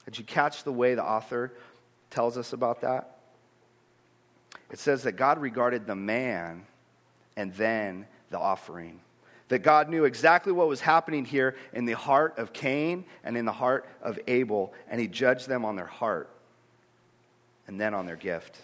Did 0.05 0.19
you 0.19 0.25
catch 0.25 0.65
the 0.65 0.73
way 0.73 0.95
the 0.95 1.05
author 1.05 1.53
tells 2.11 2.37
us 2.37 2.53
about 2.53 2.81
that? 2.81 3.19
It 4.71 4.79
says 4.79 5.05
that 5.05 5.13
God 5.13 5.39
regarded 5.39 5.87
the 5.87 5.97
man 5.97 6.67
and 7.39 7.55
then 7.55 8.05
the 8.31 8.39
offering. 8.39 9.01
That 9.47 9.61
God 9.61 9.89
knew 9.89 10.05
exactly 10.05 10.53
what 10.53 10.69
was 10.69 10.81
happening 10.81 11.25
here 11.25 11.57
in 11.73 11.87
the 11.87 11.95
heart 11.95 12.37
of 12.37 12.53
Cain 12.53 13.07
and 13.25 13.37
in 13.37 13.47
the 13.47 13.53
heart 13.53 13.87
of 14.03 14.19
Abel, 14.27 14.75
and 14.91 15.01
he 15.01 15.07
judged 15.07 15.49
them 15.49 15.65
on 15.65 15.77
their 15.77 15.87
heart 15.87 16.29
and 17.67 17.81
then 17.81 17.95
on 17.95 18.05
their 18.05 18.17
gift. 18.17 18.59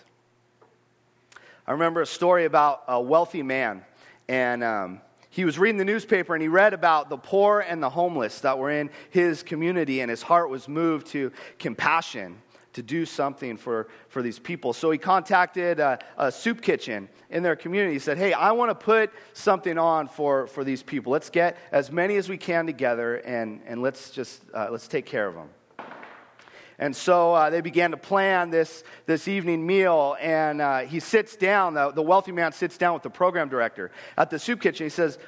I 1.66 1.72
remember 1.72 2.02
a 2.02 2.06
story 2.06 2.44
about 2.44 2.82
a 2.88 3.00
wealthy 3.00 3.42
man, 3.42 3.84
and 4.28 4.62
um, 4.64 5.00
he 5.30 5.44
was 5.44 5.58
reading 5.58 5.78
the 5.78 5.84
newspaper 5.84 6.34
and 6.34 6.42
he 6.42 6.48
read 6.48 6.74
about 6.74 7.08
the 7.08 7.16
poor 7.16 7.60
and 7.60 7.82
the 7.82 7.88
homeless 7.88 8.40
that 8.40 8.58
were 8.58 8.72
in 8.72 8.90
his 9.08 9.44
community, 9.44 10.00
and 10.00 10.10
his 10.10 10.20
heart 10.20 10.50
was 10.50 10.68
moved 10.68 11.06
to 11.08 11.30
compassion 11.58 12.42
to 12.74 12.82
do 12.82 13.06
something 13.06 13.56
for, 13.56 13.88
for 14.08 14.20
these 14.20 14.38
people. 14.38 14.72
So 14.72 14.90
he 14.90 14.98
contacted 14.98 15.80
a, 15.80 15.98
a, 16.18 16.30
soup 16.30 16.60
kitchen 16.60 17.08
in 17.30 17.42
their 17.42 17.56
community. 17.56 17.94
He 17.94 17.98
said, 18.00 18.18
Hey, 18.18 18.32
I 18.32 18.52
want 18.52 18.70
to 18.70 18.74
put 18.74 19.10
something 19.32 19.78
on 19.78 20.08
for, 20.08 20.46
for 20.48 20.64
these 20.64 20.82
people. 20.82 21.12
Let's 21.12 21.30
get 21.30 21.56
as 21.72 21.90
many 21.90 22.16
as 22.16 22.28
we 22.28 22.36
can 22.36 22.66
together 22.66 23.16
and, 23.16 23.60
and 23.66 23.80
let's 23.80 24.10
just 24.10 24.42
uh, 24.52 24.68
let's 24.70 24.88
take 24.88 25.06
care 25.06 25.26
of 25.26 25.34
them. 25.34 25.48
And 26.78 26.94
so 26.94 27.32
uh, 27.32 27.50
they 27.50 27.60
began 27.60 27.92
to 27.92 27.96
plan 27.96 28.50
this, 28.50 28.82
this 29.06 29.28
evening 29.28 29.64
meal, 29.64 30.16
and 30.20 30.60
uh, 30.60 30.80
he 30.80 30.98
sits 30.98 31.36
down, 31.36 31.74
the, 31.74 31.92
the 31.92 32.02
wealthy 32.02 32.32
man 32.32 32.50
sits 32.50 32.76
down 32.76 32.94
with 32.94 33.04
the 33.04 33.10
program 33.10 33.48
director 33.48 33.92
at 34.16 34.28
the 34.28 34.40
soup 34.40 34.60
kitchen. 34.60 34.84
He 34.84 34.90
says, 34.90 35.18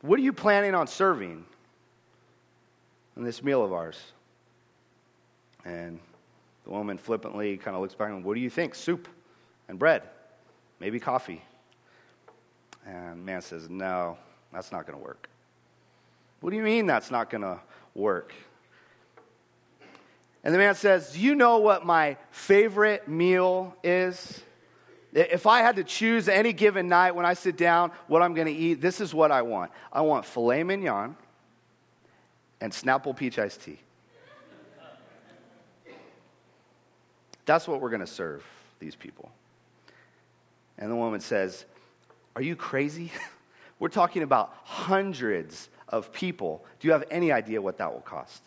What 0.00 0.18
are 0.18 0.22
you 0.22 0.32
planning 0.32 0.74
on 0.74 0.86
serving 0.86 1.44
in 3.18 3.24
this 3.24 3.42
meal 3.42 3.62
of 3.62 3.74
ours? 3.74 4.00
And 5.66 6.00
the 6.68 6.74
woman 6.74 6.98
flippantly 6.98 7.56
kind 7.56 7.74
of 7.74 7.80
looks 7.80 7.94
back 7.94 8.10
and, 8.10 8.22
What 8.22 8.34
do 8.34 8.40
you 8.40 8.50
think? 8.50 8.74
Soup 8.74 9.08
and 9.68 9.78
bread, 9.78 10.02
maybe 10.80 11.00
coffee. 11.00 11.42
And 12.86 13.24
man 13.24 13.40
says, 13.40 13.70
No, 13.70 14.18
that's 14.52 14.70
not 14.70 14.86
going 14.86 14.98
to 14.98 15.02
work. 15.02 15.30
What 16.40 16.50
do 16.50 16.56
you 16.56 16.62
mean 16.62 16.86
that's 16.86 17.10
not 17.10 17.30
going 17.30 17.40
to 17.40 17.58
work? 17.94 18.34
And 20.44 20.54
the 20.54 20.58
man 20.58 20.74
says, 20.74 21.14
Do 21.14 21.20
you 21.20 21.34
know 21.34 21.56
what 21.58 21.86
my 21.86 22.18
favorite 22.30 23.08
meal 23.08 23.74
is? 23.82 24.42
If 25.14 25.46
I 25.46 25.62
had 25.62 25.76
to 25.76 25.84
choose 25.84 26.28
any 26.28 26.52
given 26.52 26.86
night 26.86 27.14
when 27.14 27.24
I 27.24 27.32
sit 27.32 27.56
down 27.56 27.92
what 28.08 28.20
I'm 28.20 28.34
going 28.34 28.46
to 28.46 28.52
eat, 28.52 28.82
this 28.82 29.00
is 29.00 29.14
what 29.14 29.32
I 29.32 29.40
want. 29.40 29.70
I 29.90 30.02
want 30.02 30.26
filet 30.26 30.62
mignon 30.64 31.16
and 32.60 32.70
Snapple 32.72 33.16
peach 33.16 33.38
iced 33.38 33.62
tea. 33.62 33.80
That's 37.48 37.66
what 37.66 37.80
we're 37.80 37.88
going 37.88 38.00
to 38.00 38.06
serve 38.06 38.44
these 38.78 38.94
people. 38.94 39.32
And 40.76 40.90
the 40.90 40.94
woman 40.94 41.20
says, 41.20 41.64
Are 42.36 42.42
you 42.42 42.54
crazy? 42.54 43.10
we're 43.78 43.88
talking 43.88 44.22
about 44.22 44.52
hundreds 44.64 45.70
of 45.88 46.12
people. 46.12 46.62
Do 46.78 46.88
you 46.88 46.92
have 46.92 47.04
any 47.10 47.32
idea 47.32 47.62
what 47.62 47.78
that 47.78 47.90
will 47.90 48.02
cost? 48.02 48.42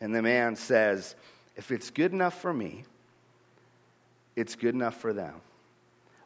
And 0.00 0.12
the 0.12 0.22
man 0.22 0.56
says, 0.56 1.14
If 1.54 1.70
it's 1.70 1.90
good 1.90 2.10
enough 2.10 2.40
for 2.40 2.52
me, 2.52 2.82
it's 4.34 4.56
good 4.56 4.74
enough 4.74 4.96
for 4.96 5.12
them. 5.12 5.34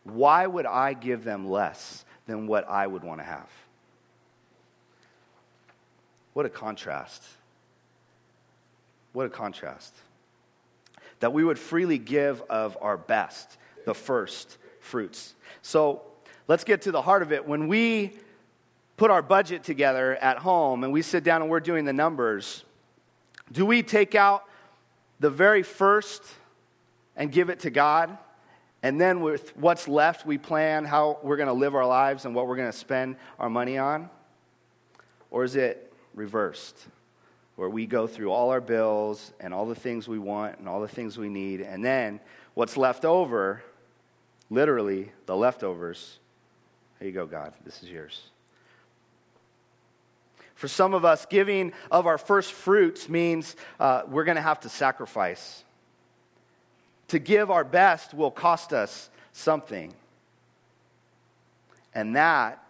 Why 0.05 0.47
would 0.47 0.65
I 0.65 0.95
give 0.95 1.23
them 1.23 1.51
less 1.51 2.07
than 2.27 2.47
what 2.47 2.67
I 2.67 2.87
would 2.87 3.05
want 3.05 3.21
to 3.21 3.25
have? 3.25 3.51
What 6.33 6.47
a 6.47 6.49
contrast. 6.49 7.23
What 9.17 9.25
a 9.25 9.31
contrast. 9.31 9.95
That 11.21 11.33
we 11.33 11.43
would 11.43 11.59
freely 11.59 11.97
give 11.97 12.43
of 12.51 12.77
our 12.83 12.99
best, 12.99 13.57
the 13.87 13.95
first 13.95 14.59
fruits. 14.81 15.35
So 15.63 16.03
let's 16.49 16.65
get 16.65 16.83
to 16.83 16.93
the 16.93 17.01
heart 17.01 17.23
of 17.23 17.33
it. 17.33 17.49
When 17.49 17.67
we 17.67 18.13
put 18.99 19.11
our 19.11 19.23
budget 19.23 19.65
together 19.65 20.17
at 20.17 20.37
home 20.37 20.85
and 20.85 20.93
we 20.93 21.01
sit 21.01 21.25
down 21.25 21.41
and 21.41 21.51
we're 21.51 21.61
doing 21.61 21.87
the 21.87 21.95
numbers, 21.95 22.63
do 23.51 23.65
we 23.65 23.83
take 23.83 24.15
out 24.15 24.45
the 25.19 25.31
very 25.31 25.63
first 25.63 26.23
and 27.17 27.33
give 27.33 27.49
it 27.49 27.61
to 27.61 27.71
God? 27.71 28.19
And 28.83 29.01
then 29.01 29.23
with 29.23 29.57
what's 29.57 29.89
left, 29.89 30.27
we 30.27 30.37
plan 30.37 30.85
how 30.85 31.21
we're 31.23 31.39
going 31.39 31.47
to 31.47 31.55
live 31.55 31.75
our 31.75 31.87
lives 31.87 32.27
and 32.27 32.35
what 32.35 32.47
we're 32.47 32.57
going 32.57 32.71
to 32.71 32.77
spend 32.77 33.17
our 33.39 33.49
money 33.49 33.79
on? 33.79 34.11
Or 35.31 35.43
is 35.43 35.57
it 35.57 35.91
reversed? 36.15 36.77
Where 37.57 37.71
we 37.71 37.87
go 37.87 38.07
through 38.07 38.31
all 38.31 38.51
our 38.51 38.61
bills 38.61 39.33
and 39.41 39.53
all 39.53 39.67
the 39.67 39.75
things 39.75 40.07
we 40.07 40.19
want 40.19 40.59
and 40.59 40.69
all 40.69 40.81
the 40.81 40.89
things 40.89 41.17
we 41.17 41.31
need, 41.31 41.63
and 41.63 41.85
then 41.85 42.21
what's 42.55 42.77
left 42.77 43.05
over, 43.05 43.63
literally 44.51 45.11
the 45.25 45.35
leftovers, 45.35 46.19
here 46.99 47.09
you 47.09 47.15
go, 47.15 47.27
God, 47.27 47.55
this 47.65 47.83
is 47.83 47.89
yours. 47.89 48.29
For 50.55 50.69
some 50.69 50.95
of 50.95 51.05
us, 51.05 51.27
giving 51.27 51.73
of 51.91 52.07
our 52.07 52.19
first 52.19 52.53
fruits 52.53 53.09
means 53.09 53.57
uh, 53.79 54.03
we're 54.07 54.25
going 54.25 54.37
to 54.37 54.43
have 54.43 54.61
to 54.61 54.69
sacrifice. 54.69 55.65
To 57.09 57.19
give 57.19 57.51
our 57.51 57.65
best 57.65 58.15
will 58.15 58.31
cost 58.31 58.73
us 58.73 59.11
something. 59.33 59.95
And 61.95 62.17
that 62.17 62.63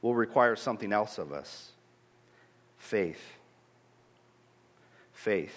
will 0.00 0.14
require 0.14 0.56
something 0.56 0.92
else 0.92 1.18
of 1.18 1.32
us 1.32 1.71
faith. 2.82 3.36
Faith. 5.12 5.54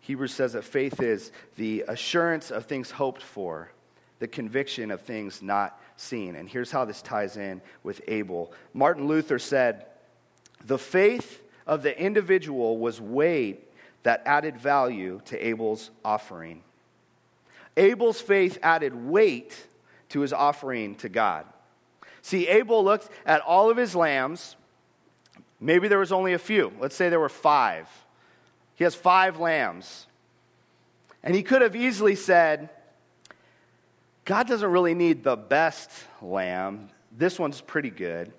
Hebrews 0.00 0.34
says 0.34 0.54
that 0.54 0.64
faith 0.64 1.00
is 1.00 1.30
the 1.56 1.84
assurance 1.86 2.50
of 2.50 2.66
things 2.66 2.90
hoped 2.90 3.22
for, 3.22 3.70
the 4.18 4.26
conviction 4.26 4.90
of 4.90 5.00
things 5.00 5.40
not 5.40 5.80
seen. 5.96 6.34
And 6.34 6.48
here's 6.48 6.72
how 6.72 6.84
this 6.84 7.00
ties 7.00 7.36
in 7.36 7.62
with 7.84 8.02
Abel. 8.08 8.52
Martin 8.74 9.06
Luther 9.06 9.38
said, 9.38 9.86
The 10.66 10.78
faith 10.78 11.40
of 11.64 11.84
the 11.84 11.98
individual 11.98 12.76
was 12.76 13.00
weight 13.00 13.72
that 14.02 14.22
added 14.26 14.58
value 14.58 15.20
to 15.26 15.38
Abel's 15.38 15.90
offering. 16.04 16.62
Abel's 17.76 18.20
faith 18.20 18.58
added 18.62 18.94
weight 18.94 19.66
to 20.08 20.20
his 20.20 20.32
offering 20.32 20.96
to 20.96 21.08
God. 21.08 21.46
See, 22.20 22.48
Abel 22.48 22.84
looked 22.84 23.08
at 23.24 23.40
all 23.42 23.70
of 23.70 23.76
his 23.76 23.94
lambs. 23.94 24.56
Maybe 25.62 25.86
there 25.86 26.00
was 26.00 26.10
only 26.10 26.32
a 26.32 26.40
few. 26.40 26.72
Let's 26.80 26.96
say 26.96 27.08
there 27.08 27.20
were 27.20 27.28
five. 27.28 27.88
He 28.74 28.82
has 28.82 28.96
five 28.96 29.38
lambs. 29.38 30.08
And 31.22 31.36
he 31.36 31.44
could 31.44 31.62
have 31.62 31.76
easily 31.76 32.16
said, 32.16 32.68
God 34.24 34.48
doesn't 34.48 34.68
really 34.68 34.94
need 34.94 35.22
the 35.22 35.36
best 35.36 35.88
lamb. 36.20 36.88
This 37.16 37.38
one's 37.38 37.60
pretty 37.60 37.90
good. 37.90 38.32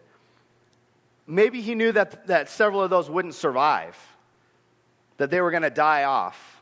Maybe 1.25 1.61
he 1.61 1.75
knew 1.75 1.93
that, 1.93 2.27
that 2.27 2.49
several 2.49 2.81
of 2.83 2.89
those 2.89 3.09
wouldn't 3.09 3.35
survive 3.35 3.97
that 5.15 5.31
they 5.31 5.39
were 5.39 5.51
going 5.51 5.63
to 5.63 5.69
die 5.69 6.03
off. 6.03 6.61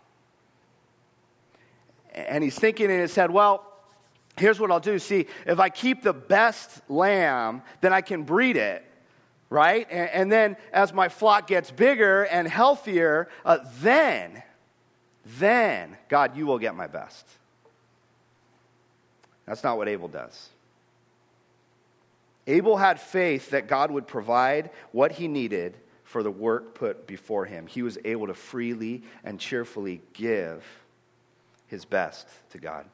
And 2.14 2.44
he's 2.44 2.56
thinking 2.56 2.92
in 2.92 3.00
his 3.00 3.16
head, 3.16 3.32
well, 3.32 3.66
here's 4.38 4.60
what 4.60 4.70
I'll 4.70 4.80
do. 4.80 5.00
See, 5.00 5.26
if 5.48 5.60
I 5.60 5.70
keep 5.70 6.04
the 6.04 6.14
best 6.14 6.88
lamb, 6.88 7.64
then 7.80 7.94
I 7.94 8.02
can 8.02 8.22
breed 8.24 8.58
it, 8.58 8.86
right? 9.52 9.86
And, 9.92 10.10
and 10.10 10.32
then 10.32 10.58
as 10.74 10.94
my 10.94 11.10
flock 11.10 11.46
gets 11.46 11.70
bigger 11.70 12.24
and 12.24 12.48
healthier, 12.48 13.28
uh, 13.46 13.60
then, 13.82 14.42
then, 15.38 15.98
God, 16.10 16.36
you 16.36 16.48
will 16.48 16.58
get 16.58 16.74
my 16.74 16.88
best. 16.88 17.28
That's 19.46 19.64
not 19.64 19.78
what 19.78 19.88
Abel 19.88 20.08
does. 20.08 20.50
Abel 22.48 22.78
had 22.78 23.00
faith 23.00 23.52
that 23.52 23.68
God 23.68 23.92
would 23.92 24.08
provide 24.08 24.72
what 24.94 25.12
he 25.12 25.28
needed 25.28 25.76
for 26.06 26.24
the 26.24 26.32
work 26.32 26.74
put 26.74 27.06
before 27.06 27.46
him. 27.46 27.68
He 27.68 27.84
was 27.84 27.98
able 28.06 28.28
to 28.28 28.34
freely 28.34 29.04
and 29.24 29.40
cheerfully 29.40 30.02
give 30.14 30.66
his 31.68 31.86
best 31.86 32.28
to 32.52 32.58
God. 32.58 32.86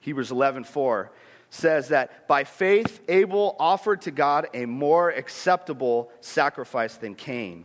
Hebrews 0.00 0.30
11:4 0.30 1.10
says 1.50 1.88
that 1.88 2.28
by 2.28 2.44
faith 2.44 3.00
Abel 3.08 3.56
offered 3.58 4.02
to 4.02 4.10
God 4.10 4.46
a 4.54 4.66
more 4.66 5.10
acceptable 5.10 6.10
sacrifice 6.20 6.96
than 6.96 7.14
Cain, 7.16 7.64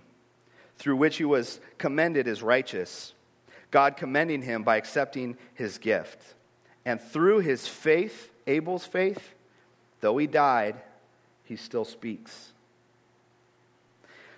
through 0.77 0.97
which 0.97 1.17
he 1.17 1.23
was 1.23 1.59
commended 1.77 2.27
as 2.27 2.43
righteous, 2.43 3.13
God 3.71 3.95
commending 3.95 4.41
him 4.41 4.63
by 4.63 4.77
accepting 4.77 5.37
his 5.53 5.77
gift. 5.77 6.19
And 6.83 6.99
through 6.99 7.39
his 7.39 7.67
faith, 7.67 8.31
Abel's 8.47 8.85
faith, 8.85 9.33
though 10.01 10.17
he 10.17 10.27
died, 10.27 10.75
he 11.43 11.55
still 11.55 11.85
speaks. 11.85 12.51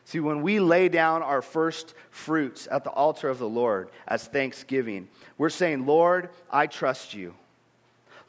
See, 0.05 0.21
when 0.21 0.41
we 0.41 0.61
lay 0.61 0.87
down 0.87 1.21
our 1.21 1.41
first 1.41 1.93
fruits 2.11 2.67
at 2.71 2.85
the 2.85 2.89
altar 2.89 3.27
of 3.27 3.39
the 3.39 3.49
Lord 3.49 3.89
as 4.07 4.25
thanksgiving, 4.25 5.09
we're 5.37 5.49
saying, 5.49 5.85
Lord, 5.85 6.29
I 6.49 6.67
trust 6.67 7.13
you. 7.13 7.33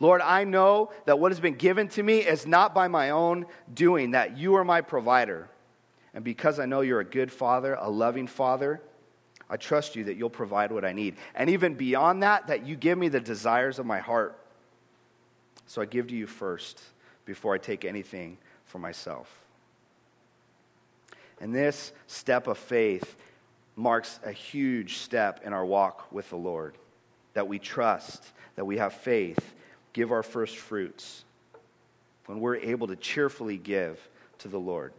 Lord, 0.00 0.20
I 0.20 0.44
know 0.44 0.92
that 1.06 1.18
what 1.18 1.32
has 1.32 1.40
been 1.40 1.54
given 1.54 1.88
to 1.88 2.02
me 2.02 2.18
is 2.18 2.46
not 2.46 2.74
by 2.74 2.88
my 2.88 3.10
own 3.10 3.46
doing, 3.72 4.12
that 4.12 4.38
you 4.38 4.54
are 4.54 4.64
my 4.64 4.80
provider. 4.80 5.48
And 6.14 6.24
because 6.24 6.58
I 6.58 6.66
know 6.66 6.80
you're 6.80 7.00
a 7.00 7.04
good 7.04 7.32
father, 7.32 7.76
a 7.80 7.90
loving 7.90 8.26
father, 8.26 8.80
I 9.50 9.56
trust 9.56 9.96
you 9.96 10.04
that 10.04 10.16
you'll 10.16 10.30
provide 10.30 10.70
what 10.70 10.84
I 10.84 10.92
need. 10.92 11.16
And 11.34 11.50
even 11.50 11.74
beyond 11.74 12.22
that, 12.22 12.46
that 12.48 12.66
you 12.66 12.76
give 12.76 12.98
me 12.98 13.08
the 13.08 13.20
desires 13.20 13.78
of 13.78 13.86
my 13.86 13.98
heart. 13.98 14.38
So 15.66 15.82
I 15.82 15.86
give 15.86 16.08
to 16.08 16.14
you 16.14 16.26
first 16.26 16.80
before 17.24 17.54
I 17.54 17.58
take 17.58 17.84
anything 17.84 18.38
for 18.66 18.78
myself. 18.78 19.28
And 21.40 21.54
this 21.54 21.92
step 22.06 22.46
of 22.46 22.58
faith 22.58 23.16
marks 23.76 24.18
a 24.24 24.32
huge 24.32 24.98
step 24.98 25.40
in 25.44 25.52
our 25.52 25.64
walk 25.64 26.10
with 26.12 26.28
the 26.30 26.36
Lord. 26.36 26.76
That 27.34 27.48
we 27.48 27.58
trust, 27.58 28.24
that 28.56 28.64
we 28.64 28.78
have 28.78 28.92
faith, 28.92 29.54
give 29.98 30.12
our 30.12 30.22
first 30.22 30.58
fruits 30.58 31.24
when 32.26 32.38
we're 32.38 32.54
able 32.54 32.86
to 32.86 32.94
cheerfully 32.94 33.56
give 33.56 33.98
to 34.38 34.46
the 34.46 34.56
Lord 34.56 34.92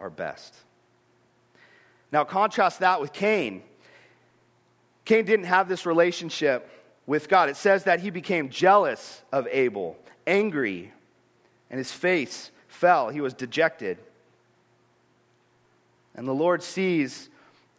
our 0.00 0.10
best. 0.10 0.52
Now, 2.10 2.24
contrast 2.24 2.80
that 2.80 3.00
with 3.00 3.12
Cain. 3.12 3.62
Cain 5.04 5.24
didn't 5.26 5.46
have 5.46 5.68
this 5.68 5.86
relationship 5.86 6.68
with 7.06 7.28
God. 7.28 7.48
It 7.48 7.56
says 7.56 7.84
that 7.84 8.00
he 8.00 8.10
became 8.10 8.48
jealous 8.48 9.22
of 9.30 9.46
Abel, 9.46 9.96
angry, 10.26 10.92
and 11.70 11.78
his 11.78 11.92
face 11.92 12.50
fell. 12.66 13.10
He 13.10 13.20
was 13.20 13.32
dejected. 13.32 13.96
And 16.16 16.26
the 16.26 16.34
Lord 16.34 16.64
sees 16.64 17.28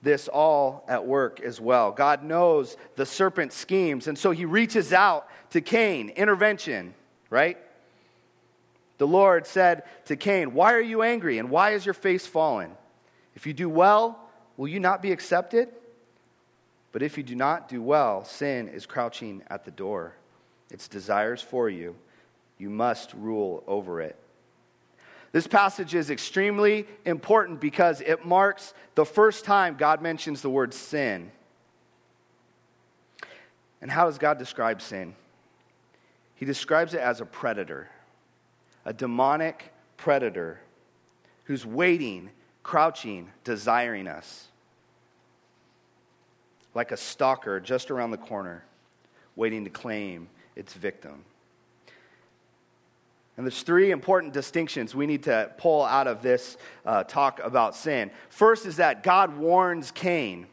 this 0.02 0.28
all 0.28 0.86
at 0.88 1.06
work 1.06 1.40
as 1.42 1.60
well. 1.60 1.92
God 1.92 2.24
knows 2.24 2.78
the 2.96 3.06
serpent 3.06 3.52
schemes, 3.54 4.08
and 4.08 4.18
so 4.18 4.32
he 4.32 4.46
reaches 4.46 4.94
out 4.94 5.28
to 5.52 5.62
Cain, 5.62 6.10
intervention, 6.10 6.94
right? 7.30 7.58
The 8.98 9.08
Lord 9.08 9.48
said 9.48 9.84
to 10.06 10.16
Cain, 10.16 10.54
Why 10.54 10.74
are 10.74 10.82
you 10.82 11.02
angry, 11.02 11.38
and 11.38 11.50
why 11.50 11.72
is 11.72 11.86
your 11.86 11.94
face 11.94 12.28
fallen? 12.28 12.72
If 13.36 13.46
you 13.46 13.54
do 13.54 13.70
well, 13.70 14.20
will 14.56 14.68
you 14.68 14.80
not 14.80 15.02
be 15.02 15.12
accepted? 15.12 15.70
But 16.92 17.04
if 17.04 17.18
you 17.18 17.24
do 17.24 17.36
not 17.36 17.70
do 17.70 17.82
well, 17.82 18.24
sin 18.26 18.68
is 18.68 18.86
crouching 18.86 19.44
at 19.50 19.66
the 19.66 19.72
door. 19.72 20.16
Its 20.72 20.88
desires 20.88 21.42
for 21.42 21.70
you. 21.70 21.96
You 22.58 22.70
must 22.70 23.14
rule 23.14 23.64
over 23.68 24.02
it. 24.02 24.16
This 25.38 25.46
passage 25.46 25.94
is 25.94 26.10
extremely 26.10 26.88
important 27.06 27.62
because 27.62 28.02
it 28.02 28.26
marks 28.26 28.74
the 28.96 29.06
first 29.06 29.46
time 29.46 29.76
God 29.78 30.02
mentions 30.02 30.42
the 30.42 30.50
word 30.50 30.74
sin. 30.74 31.32
And 33.80 33.92
how 33.92 34.06
does 34.06 34.18
God 34.18 34.40
describe 34.40 34.82
sin? 34.82 35.14
He 36.34 36.46
describes 36.46 36.96
it 36.96 37.02
as 37.02 37.22
a 37.22 37.26
predator, 37.26 37.88
a 38.84 38.94
demonic 38.94 39.72
predator 39.96 40.60
who's 41.44 41.68
waiting, 41.68 42.32
crouching, 42.64 43.30
desiring 43.44 44.08
us. 44.08 44.48
Like 46.74 46.92
a 46.92 46.98
stalker 46.98 47.60
just 47.60 47.92
around 47.92 48.10
the 48.10 48.18
corner, 48.18 48.64
waiting 49.36 49.66
to 49.66 49.70
claim 49.70 50.30
its 50.56 50.74
victim. 50.74 51.26
And 53.38 53.46
there's 53.46 53.62
three 53.62 53.92
important 53.92 54.34
distinctions 54.34 54.96
we 54.96 55.06
need 55.06 55.24
to 55.24 55.52
pull 55.58 55.86
out 55.86 56.08
of 56.08 56.24
this 56.24 56.58
uh, 56.86 57.04
talk 57.04 57.40
about 57.44 57.76
sin. 57.76 58.10
First 58.30 58.66
is 58.66 58.78
that 58.78 59.04
God 59.04 59.38
warns 59.38 59.92
Cain. 59.92 60.48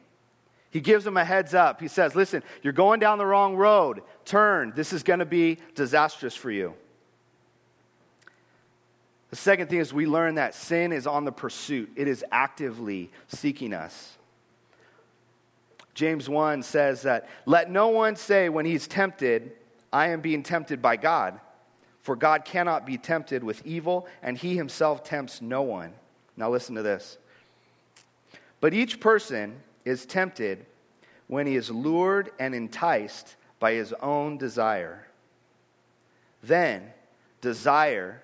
He 0.70 0.80
gives 0.80 1.06
him 1.06 1.16
a 1.16 1.24
heads 1.24 1.54
up. 1.54 1.80
He 1.80 1.88
says, 1.88 2.14
Listen, 2.14 2.42
you're 2.62 2.74
going 2.74 3.00
down 3.00 3.16
the 3.16 3.26
wrong 3.26 3.56
road. 3.56 4.02
Turn. 4.26 4.72
This 4.76 4.92
is 4.92 5.02
going 5.02 5.20
to 5.20 5.24
be 5.24 5.58
disastrous 5.74 6.34
for 6.34 6.50
you. 6.50 6.74
The 9.30 9.36
second 9.36 9.68
thing 9.68 9.78
is 9.78 9.92
we 9.92 10.06
learn 10.06 10.36
that 10.36 10.54
sin 10.54 10.92
is 10.92 11.06
on 11.06 11.24
the 11.24 11.32
pursuit, 11.32 11.90
it 11.96 12.06
is 12.06 12.24
actively 12.30 13.10
seeking 13.28 13.72
us. 13.72 14.16
James 15.94 16.28
1 16.28 16.62
says 16.62 17.02
that, 17.02 17.28
Let 17.46 17.70
no 17.70 17.88
one 17.88 18.16
say 18.16 18.48
when 18.48 18.66
he's 18.66 18.86
tempted, 18.86 19.52
I 19.92 20.08
am 20.08 20.20
being 20.20 20.42
tempted 20.42 20.82
by 20.82 20.96
God. 20.96 21.40
For 22.04 22.16
God 22.16 22.44
cannot 22.44 22.84
be 22.84 22.98
tempted 22.98 23.42
with 23.42 23.66
evil, 23.66 24.06
and 24.22 24.36
he 24.36 24.56
himself 24.56 25.04
tempts 25.04 25.40
no 25.40 25.62
one. 25.62 25.94
Now 26.36 26.50
listen 26.50 26.74
to 26.74 26.82
this. 26.82 27.16
But 28.60 28.74
each 28.74 29.00
person 29.00 29.56
is 29.86 30.04
tempted 30.04 30.66
when 31.28 31.46
he 31.46 31.56
is 31.56 31.70
lured 31.70 32.30
and 32.38 32.54
enticed 32.54 33.36
by 33.58 33.72
his 33.72 33.94
own 34.02 34.36
desire. 34.36 35.06
Then, 36.42 36.92
desire, 37.40 38.20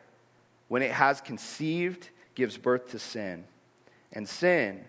when 0.68 0.82
it 0.82 0.92
has 0.92 1.22
conceived, 1.22 2.10
gives 2.34 2.58
birth 2.58 2.90
to 2.90 2.98
sin. 2.98 3.44
And 4.12 4.28
sin, 4.28 4.84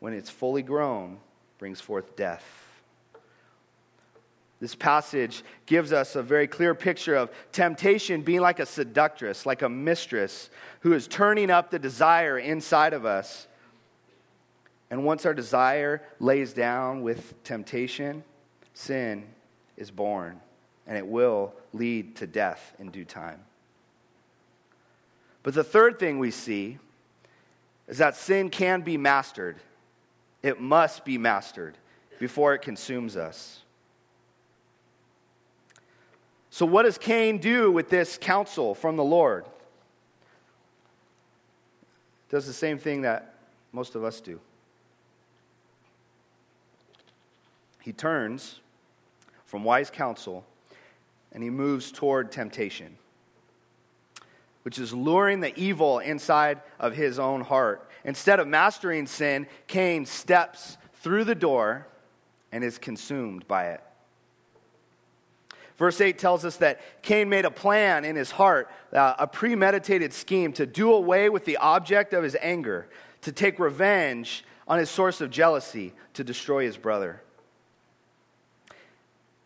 when 0.00 0.12
it's 0.12 0.28
fully 0.28 0.60
grown, 0.60 1.16
brings 1.58 1.80
forth 1.80 2.14
death. 2.14 2.44
This 4.60 4.74
passage 4.74 5.42
gives 5.66 5.92
us 5.92 6.16
a 6.16 6.22
very 6.22 6.46
clear 6.46 6.74
picture 6.74 7.16
of 7.16 7.30
temptation 7.52 8.22
being 8.22 8.40
like 8.40 8.60
a 8.60 8.66
seductress, 8.66 9.44
like 9.46 9.62
a 9.62 9.68
mistress 9.68 10.48
who 10.80 10.92
is 10.92 11.08
turning 11.08 11.50
up 11.50 11.70
the 11.70 11.78
desire 11.78 12.38
inside 12.38 12.92
of 12.92 13.04
us. 13.04 13.46
And 14.90 15.04
once 15.04 15.26
our 15.26 15.34
desire 15.34 16.02
lays 16.20 16.52
down 16.52 17.02
with 17.02 17.42
temptation, 17.42 18.22
sin 18.74 19.24
is 19.76 19.90
born, 19.90 20.40
and 20.86 20.96
it 20.96 21.06
will 21.06 21.52
lead 21.72 22.16
to 22.16 22.26
death 22.26 22.74
in 22.78 22.90
due 22.90 23.04
time. 23.04 23.40
But 25.42 25.54
the 25.54 25.64
third 25.64 25.98
thing 25.98 26.18
we 26.18 26.30
see 26.30 26.78
is 27.88 27.98
that 27.98 28.16
sin 28.16 28.50
can 28.50 28.82
be 28.82 28.96
mastered. 28.96 29.56
It 30.42 30.60
must 30.60 31.04
be 31.04 31.18
mastered 31.18 31.76
before 32.18 32.54
it 32.54 32.62
consumes 32.62 33.16
us. 33.16 33.63
So, 36.54 36.64
what 36.64 36.84
does 36.84 36.98
Cain 36.98 37.38
do 37.38 37.72
with 37.72 37.88
this 37.88 38.16
counsel 38.16 38.76
from 38.76 38.94
the 38.94 39.02
Lord? 39.02 39.44
Does 42.30 42.46
the 42.46 42.52
same 42.52 42.78
thing 42.78 43.00
that 43.00 43.34
most 43.72 43.96
of 43.96 44.04
us 44.04 44.20
do. 44.20 44.38
He 47.82 47.92
turns 47.92 48.60
from 49.44 49.64
wise 49.64 49.90
counsel 49.90 50.44
and 51.32 51.42
he 51.42 51.50
moves 51.50 51.90
toward 51.90 52.30
temptation, 52.30 52.98
which 54.62 54.78
is 54.78 54.94
luring 54.94 55.40
the 55.40 55.58
evil 55.58 55.98
inside 55.98 56.60
of 56.78 56.94
his 56.94 57.18
own 57.18 57.40
heart. 57.40 57.90
Instead 58.04 58.38
of 58.38 58.46
mastering 58.46 59.08
sin, 59.08 59.48
Cain 59.66 60.06
steps 60.06 60.78
through 61.02 61.24
the 61.24 61.34
door 61.34 61.88
and 62.52 62.62
is 62.62 62.78
consumed 62.78 63.48
by 63.48 63.70
it. 63.70 63.80
Verse 65.76 66.00
8 66.00 66.18
tells 66.18 66.44
us 66.44 66.58
that 66.58 67.02
Cain 67.02 67.28
made 67.28 67.44
a 67.44 67.50
plan 67.50 68.04
in 68.04 68.14
his 68.14 68.30
heart, 68.30 68.70
uh, 68.92 69.14
a 69.18 69.26
premeditated 69.26 70.12
scheme 70.12 70.52
to 70.52 70.66
do 70.66 70.92
away 70.92 71.28
with 71.28 71.44
the 71.44 71.56
object 71.56 72.12
of 72.12 72.22
his 72.22 72.36
anger, 72.40 72.88
to 73.22 73.32
take 73.32 73.58
revenge 73.58 74.44
on 74.68 74.78
his 74.78 74.88
source 74.88 75.20
of 75.20 75.30
jealousy, 75.30 75.92
to 76.14 76.22
destroy 76.22 76.64
his 76.64 76.76
brother. 76.76 77.20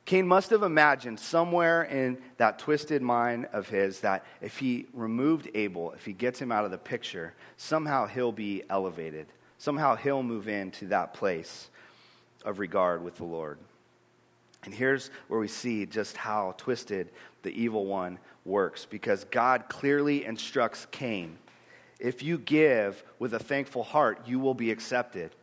Cain 0.05 0.27
must 0.27 0.51
have 0.51 0.63
imagined 0.63 1.21
somewhere 1.21 1.83
in 1.83 2.17
that 2.39 2.59
twisted 2.59 3.03
mind 3.03 3.47
of 3.53 3.69
his 3.69 4.01
that 4.01 4.25
if 4.41 4.57
he 4.59 4.87
removed 4.95 5.51
Abel, 5.55 5.93
if 5.93 6.05
he 6.07 6.15
gets 6.15 6.39
him 6.39 6.51
out 6.51 6.65
of 6.65 6.71
the 6.71 6.79
picture, 6.79 7.35
somehow 7.59 8.07
he'll 8.07 8.33
be 8.33 8.63
elevated. 8.71 9.27
Somehow 9.59 9.97
he'll 9.97 10.23
move 10.23 10.49
into 10.49 10.87
that 10.87 11.13
place 11.13 11.69
of 12.45 12.59
regard 12.59 13.05
with 13.05 13.17
the 13.17 13.25
Lord. 13.25 13.59
And 14.65 14.75
here's 14.75 15.11
where 15.29 15.41
we 15.41 15.49
see 15.49 15.87
just 15.87 16.17
how 16.17 16.55
twisted 16.57 17.11
the 17.43 17.51
evil 17.51 17.87
one 17.87 18.19
works 18.45 18.87
because 18.87 19.25
God 19.25 19.65
clearly 19.69 20.25
instructs 20.25 20.87
Cain 20.91 21.39
if 21.99 22.23
you 22.23 22.39
give 22.39 23.03
with 23.19 23.35
a 23.35 23.39
thankful 23.39 23.83
heart, 23.83 24.21
you 24.27 24.39
will 24.39 24.55
be 24.55 24.71
accepted. 24.71 25.35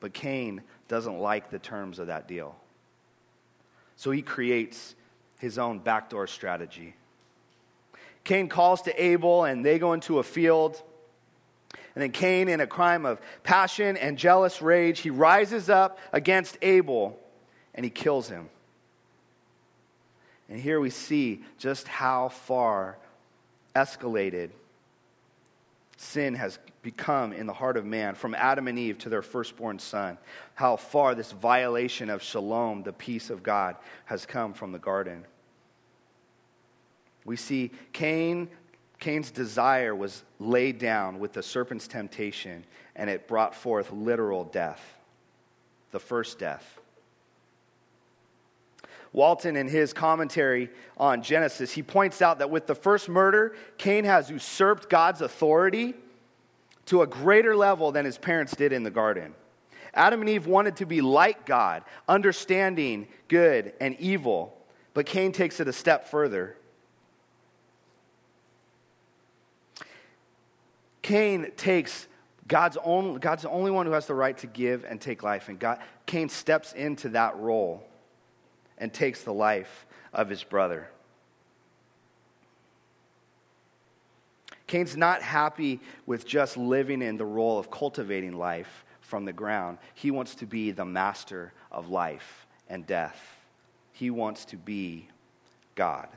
But 0.00 0.12
Cain 0.12 0.62
doesn't 0.88 1.18
like 1.18 1.50
the 1.50 1.58
terms 1.58 1.98
of 1.98 2.06
that 2.06 2.28
deal. 2.28 2.56
So 3.96 4.10
he 4.10 4.22
creates 4.22 4.94
his 5.38 5.58
own 5.58 5.80
backdoor 5.80 6.26
strategy. 6.26 6.94
Cain 8.24 8.48
calls 8.48 8.82
to 8.82 9.02
Abel, 9.02 9.44
and 9.44 9.64
they 9.64 9.78
go 9.78 9.92
into 9.92 10.20
a 10.20 10.22
field. 10.22 10.80
And 11.94 12.02
then 12.02 12.12
Cain, 12.12 12.48
in 12.48 12.60
a 12.60 12.66
crime 12.66 13.04
of 13.04 13.20
passion 13.42 13.96
and 13.96 14.16
jealous 14.16 14.62
rage, 14.62 15.00
he 15.00 15.10
rises 15.10 15.68
up 15.68 15.98
against 16.12 16.56
Abel 16.62 17.18
and 17.74 17.84
he 17.84 17.90
kills 17.90 18.28
him. 18.28 18.48
And 20.48 20.60
here 20.60 20.80
we 20.80 20.90
see 20.90 21.42
just 21.58 21.88
how 21.88 22.28
far 22.28 22.98
escalated 23.74 24.50
sin 25.96 26.34
has 26.34 26.58
become 26.82 27.32
in 27.32 27.46
the 27.46 27.52
heart 27.52 27.76
of 27.76 27.86
man, 27.86 28.14
from 28.14 28.34
Adam 28.34 28.66
and 28.66 28.78
Eve 28.78 28.98
to 28.98 29.08
their 29.08 29.22
firstborn 29.22 29.78
son. 29.78 30.18
How 30.54 30.76
far 30.76 31.14
this 31.14 31.32
violation 31.32 32.10
of 32.10 32.22
shalom, 32.22 32.82
the 32.82 32.92
peace 32.92 33.30
of 33.30 33.42
God, 33.42 33.76
has 34.06 34.26
come 34.26 34.52
from 34.52 34.72
the 34.72 34.78
garden. 34.78 35.24
We 37.24 37.36
see 37.36 37.70
Cain, 37.92 38.48
Cain's 38.98 39.30
desire 39.30 39.94
was 39.94 40.24
laid 40.40 40.78
down 40.78 41.20
with 41.20 41.32
the 41.32 41.42
serpent's 41.42 41.86
temptation, 41.86 42.64
and 42.96 43.08
it 43.08 43.28
brought 43.28 43.54
forth 43.54 43.92
literal 43.92 44.44
death, 44.44 44.82
the 45.92 46.00
first 46.00 46.38
death. 46.40 46.80
Walton, 49.12 49.56
in 49.56 49.68
his 49.68 49.92
commentary 49.92 50.70
on 50.96 51.22
Genesis, 51.22 51.72
he 51.72 51.82
points 51.82 52.22
out 52.22 52.38
that 52.38 52.50
with 52.50 52.66
the 52.66 52.74
first 52.74 53.08
murder, 53.08 53.54
Cain 53.76 54.04
has 54.04 54.30
usurped 54.30 54.88
God's 54.88 55.20
authority 55.20 55.94
to 56.86 57.02
a 57.02 57.06
greater 57.06 57.54
level 57.54 57.92
than 57.92 58.04
his 58.04 58.16
parents 58.16 58.56
did 58.56 58.72
in 58.72 58.82
the 58.82 58.90
garden. 58.90 59.34
Adam 59.94 60.20
and 60.20 60.30
Eve 60.30 60.46
wanted 60.46 60.76
to 60.76 60.86
be 60.86 61.02
like 61.02 61.44
God, 61.44 61.82
understanding 62.08 63.06
good 63.28 63.74
and 63.80 63.94
evil, 64.00 64.56
but 64.94 65.04
Cain 65.04 65.32
takes 65.32 65.60
it 65.60 65.68
a 65.68 65.72
step 65.72 66.08
further. 66.08 66.56
Cain 71.02 71.52
takes 71.58 72.08
God's, 72.48 72.78
own, 72.82 73.18
God's 73.18 73.42
the 73.42 73.50
only 73.50 73.70
one 73.70 73.84
who 73.84 73.92
has 73.92 74.06
the 74.06 74.14
right 74.14 74.36
to 74.38 74.46
give 74.46 74.84
and 74.84 74.98
take 74.98 75.22
life, 75.22 75.50
and 75.50 75.58
God, 75.58 75.80
Cain 76.06 76.30
steps 76.30 76.72
into 76.72 77.10
that 77.10 77.36
role 77.36 77.86
and 78.82 78.92
takes 78.92 79.22
the 79.22 79.32
life 79.32 79.86
of 80.12 80.28
his 80.28 80.42
brother. 80.42 80.88
Cain's 84.66 84.96
not 84.96 85.22
happy 85.22 85.78
with 86.04 86.26
just 86.26 86.56
living 86.56 87.00
in 87.00 87.16
the 87.16 87.24
role 87.24 87.60
of 87.60 87.70
cultivating 87.70 88.36
life 88.36 88.84
from 89.00 89.24
the 89.24 89.32
ground. 89.32 89.78
He 89.94 90.10
wants 90.10 90.34
to 90.36 90.46
be 90.46 90.72
the 90.72 90.84
master 90.84 91.52
of 91.70 91.90
life 91.90 92.48
and 92.68 92.84
death. 92.84 93.20
He 93.92 94.10
wants 94.10 94.44
to 94.46 94.56
be 94.56 95.06
God. 95.76 96.08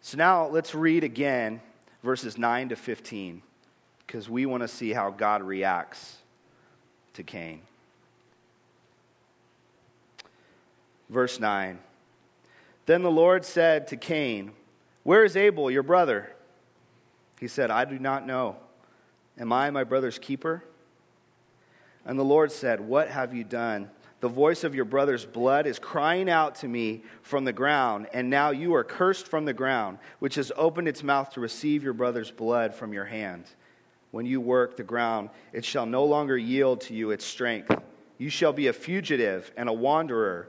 So 0.00 0.16
now 0.16 0.48
let's 0.48 0.74
read 0.74 1.04
again 1.04 1.60
verses 2.02 2.38
9 2.38 2.70
to 2.70 2.76
15 2.76 3.42
because 4.06 4.30
we 4.30 4.46
want 4.46 4.62
to 4.62 4.68
see 4.68 4.94
how 4.94 5.10
God 5.10 5.42
reacts 5.42 6.16
to 7.12 7.22
Cain. 7.22 7.60
Verse 11.08 11.40
9 11.40 11.78
Then 12.86 13.02
the 13.02 13.10
Lord 13.10 13.44
said 13.44 13.88
to 13.88 13.96
Cain, 13.96 14.52
Where 15.02 15.24
is 15.24 15.36
Abel, 15.36 15.70
your 15.70 15.82
brother? 15.82 16.30
He 17.40 17.48
said, 17.48 17.70
I 17.70 17.84
do 17.84 17.98
not 17.98 18.26
know. 18.26 18.56
Am 19.38 19.52
I 19.52 19.70
my 19.70 19.84
brother's 19.84 20.18
keeper? 20.18 20.64
And 22.04 22.18
the 22.18 22.24
Lord 22.24 22.50
said, 22.50 22.80
What 22.80 23.08
have 23.08 23.34
you 23.34 23.44
done? 23.44 23.90
The 24.20 24.28
voice 24.28 24.64
of 24.64 24.74
your 24.74 24.84
brother's 24.84 25.24
blood 25.24 25.66
is 25.66 25.78
crying 25.78 26.28
out 26.28 26.56
to 26.56 26.68
me 26.68 27.04
from 27.22 27.44
the 27.44 27.52
ground, 27.52 28.08
and 28.12 28.28
now 28.28 28.50
you 28.50 28.74
are 28.74 28.82
cursed 28.82 29.28
from 29.28 29.44
the 29.44 29.52
ground, 29.52 29.98
which 30.18 30.34
has 30.34 30.50
opened 30.56 30.88
its 30.88 31.04
mouth 31.04 31.30
to 31.34 31.40
receive 31.40 31.84
your 31.84 31.92
brother's 31.92 32.32
blood 32.32 32.74
from 32.74 32.92
your 32.92 33.04
hand. 33.04 33.44
When 34.10 34.26
you 34.26 34.40
work 34.40 34.76
the 34.76 34.82
ground, 34.82 35.30
it 35.52 35.64
shall 35.64 35.86
no 35.86 36.04
longer 36.04 36.36
yield 36.36 36.80
to 36.82 36.94
you 36.94 37.12
its 37.12 37.24
strength. 37.24 37.70
You 38.16 38.28
shall 38.28 38.52
be 38.52 38.66
a 38.66 38.72
fugitive 38.72 39.52
and 39.56 39.68
a 39.68 39.72
wanderer 39.72 40.48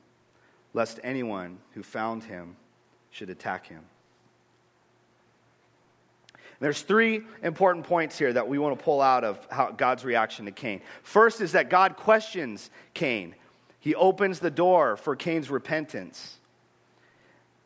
lest 0.73 0.99
anyone 1.03 1.57
who 1.73 1.83
found 1.83 2.23
him 2.23 2.55
should 3.11 3.29
attack 3.29 3.67
him. 3.67 3.83
There's 6.59 6.83
three 6.83 7.23
important 7.41 7.85
points 7.85 8.19
here 8.19 8.31
that 8.33 8.47
we 8.47 8.59
want 8.59 8.77
to 8.77 8.83
pull 8.83 9.01
out 9.01 9.23
of 9.23 9.39
how 9.49 9.71
God's 9.71 10.05
reaction 10.05 10.45
to 10.45 10.51
Cain. 10.51 10.81
First 11.01 11.41
is 11.41 11.53
that 11.53 11.69
God 11.69 11.97
questions 11.97 12.69
Cain. 12.93 13.33
He 13.79 13.95
opens 13.95 14.39
the 14.39 14.51
door 14.51 14.95
for 14.95 15.15
Cain's 15.15 15.49
repentance. 15.49 16.37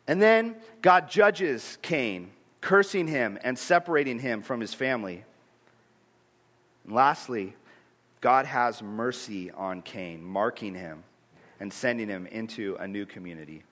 And 0.08 0.20
then 0.20 0.56
God 0.80 1.10
judges 1.10 1.76
Cain, 1.82 2.30
cursing 2.62 3.06
him 3.06 3.38
and 3.44 3.58
separating 3.58 4.18
him 4.18 4.40
from 4.40 4.60
his 4.60 4.72
family. 4.72 5.24
And 6.86 6.94
lastly, 6.94 7.54
God 8.22 8.46
has 8.46 8.82
mercy 8.82 9.50
on 9.50 9.82
Cain, 9.82 10.24
marking 10.24 10.74
him 10.74 11.04
and 11.60 11.72
sending 11.72 12.08
him 12.08 12.26
into 12.26 12.76
a 12.78 12.86
new 12.86 13.06
community. 13.06 13.62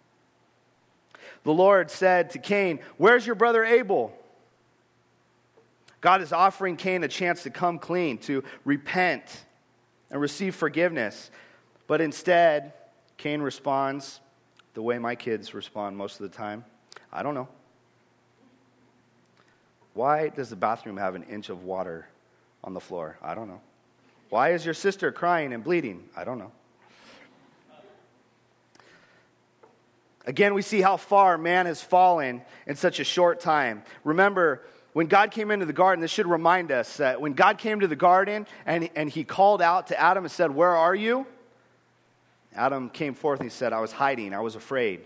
The 1.44 1.52
Lord 1.52 1.90
said 1.90 2.30
to 2.30 2.38
Cain, 2.38 2.80
Where's 2.96 3.26
your 3.26 3.34
brother 3.34 3.64
Abel? 3.64 4.16
God 6.00 6.20
is 6.20 6.32
offering 6.32 6.76
Cain 6.76 7.02
a 7.02 7.08
chance 7.08 7.44
to 7.44 7.50
come 7.50 7.78
clean, 7.78 8.18
to 8.18 8.44
repent 8.64 9.44
and 10.10 10.20
receive 10.20 10.54
forgiveness. 10.54 11.30
But 11.86 12.00
instead, 12.00 12.72
Cain 13.16 13.40
responds 13.40 14.20
the 14.74 14.82
way 14.82 14.98
my 14.98 15.14
kids 15.14 15.54
respond 15.54 15.96
most 15.96 16.20
of 16.20 16.30
the 16.30 16.36
time 16.36 16.64
I 17.12 17.22
don't 17.22 17.34
know. 17.34 17.48
Why 19.94 20.28
does 20.28 20.50
the 20.50 20.56
bathroom 20.56 20.96
have 20.96 21.14
an 21.14 21.22
inch 21.22 21.48
of 21.48 21.62
water 21.62 22.08
on 22.64 22.74
the 22.74 22.80
floor? 22.80 23.16
I 23.22 23.34
don't 23.34 23.46
know. 23.46 23.60
Why 24.28 24.50
is 24.50 24.64
your 24.64 24.74
sister 24.74 25.12
crying 25.12 25.52
and 25.52 25.62
bleeding? 25.62 26.08
I 26.16 26.24
don't 26.24 26.38
know. 26.38 26.50
Again, 30.26 30.54
we 30.54 30.62
see 30.62 30.80
how 30.80 30.96
far 30.96 31.36
man 31.36 31.66
has 31.66 31.82
fallen 31.82 32.42
in 32.66 32.76
such 32.76 32.98
a 32.98 33.04
short 33.04 33.40
time. 33.40 33.82
Remember, 34.04 34.62
when 34.94 35.06
God 35.06 35.32
came 35.32 35.50
into 35.50 35.66
the 35.66 35.72
garden, 35.72 36.00
this 36.00 36.10
should 36.10 36.26
remind 36.26 36.72
us 36.72 36.96
that 36.96 37.20
when 37.20 37.34
God 37.34 37.58
came 37.58 37.80
to 37.80 37.88
the 37.88 37.96
garden 37.96 38.46
and, 38.64 38.88
and 38.94 39.10
he 39.10 39.24
called 39.24 39.60
out 39.60 39.88
to 39.88 40.00
Adam 40.00 40.24
and 40.24 40.32
said, 40.32 40.50
Where 40.50 40.74
are 40.74 40.94
you? 40.94 41.26
Adam 42.54 42.88
came 42.88 43.14
forth 43.14 43.40
and 43.40 43.50
he 43.50 43.54
said, 43.54 43.72
I 43.72 43.80
was 43.80 43.92
hiding, 43.92 44.32
I 44.32 44.40
was 44.40 44.54
afraid. 44.54 45.00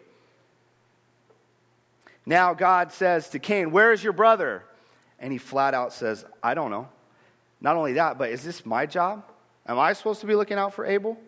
Now 2.27 2.53
God 2.53 2.93
says 2.93 3.31
to 3.31 3.39
Cain, 3.39 3.71
Where 3.71 3.93
is 3.93 4.05
your 4.05 4.13
brother? 4.13 4.63
And 5.19 5.33
he 5.33 5.39
flat 5.39 5.75
out 5.75 5.93
says, 5.93 6.25
I 6.43 6.55
don't 6.55 6.71
know. 6.71 6.89
Not 7.61 7.75
only 7.75 7.95
that, 7.95 8.19
but 8.19 8.31
is 8.31 8.45
this 8.45 8.65
my 8.65 8.87
job? 8.87 9.25
Am 9.67 9.79
I 9.79 9.95
supposed 9.95 10.21
to 10.21 10.27
be 10.27 10.35
looking 10.35 10.59
out 10.59 10.75
for 10.75 10.85
Abel? 10.85 11.19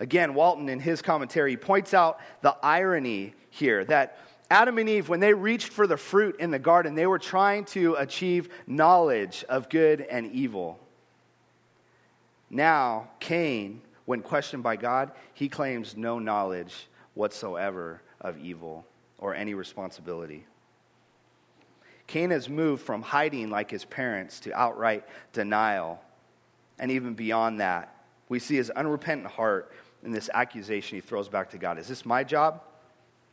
Again, 0.00 0.34
Walton, 0.34 0.68
in 0.68 0.80
his 0.80 1.02
commentary, 1.02 1.56
points 1.56 1.94
out 1.94 2.18
the 2.40 2.56
irony 2.62 3.34
here 3.50 3.84
that 3.84 4.18
Adam 4.50 4.78
and 4.78 4.88
Eve, 4.88 5.08
when 5.08 5.20
they 5.20 5.32
reached 5.32 5.68
for 5.68 5.86
the 5.86 5.96
fruit 5.96 6.40
in 6.40 6.50
the 6.50 6.58
garden, 6.58 6.94
they 6.94 7.06
were 7.06 7.18
trying 7.18 7.64
to 7.66 7.94
achieve 7.94 8.48
knowledge 8.66 9.44
of 9.48 9.68
good 9.68 10.00
and 10.00 10.32
evil. 10.32 10.80
Now, 12.48 13.10
Cain, 13.20 13.82
when 14.06 14.22
questioned 14.22 14.64
by 14.64 14.74
God, 14.74 15.12
he 15.34 15.48
claims 15.48 15.96
no 15.96 16.18
knowledge 16.18 16.88
whatsoever 17.14 18.02
of 18.20 18.38
evil 18.38 18.84
or 19.18 19.34
any 19.34 19.54
responsibility. 19.54 20.46
Cain 22.08 22.30
has 22.30 22.48
moved 22.48 22.82
from 22.82 23.02
hiding 23.02 23.50
like 23.50 23.70
his 23.70 23.84
parents 23.84 24.40
to 24.40 24.52
outright 24.52 25.04
denial. 25.32 26.00
And 26.78 26.90
even 26.90 27.14
beyond 27.14 27.60
that, 27.60 27.94
we 28.28 28.40
see 28.40 28.56
his 28.56 28.70
unrepentant 28.70 29.30
heart 29.30 29.70
in 30.04 30.12
this 30.12 30.30
accusation 30.32 30.96
he 30.96 31.00
throws 31.00 31.28
back 31.28 31.50
to 31.50 31.58
God. 31.58 31.78
Is 31.78 31.88
this 31.88 32.04
my 32.04 32.24
job 32.24 32.62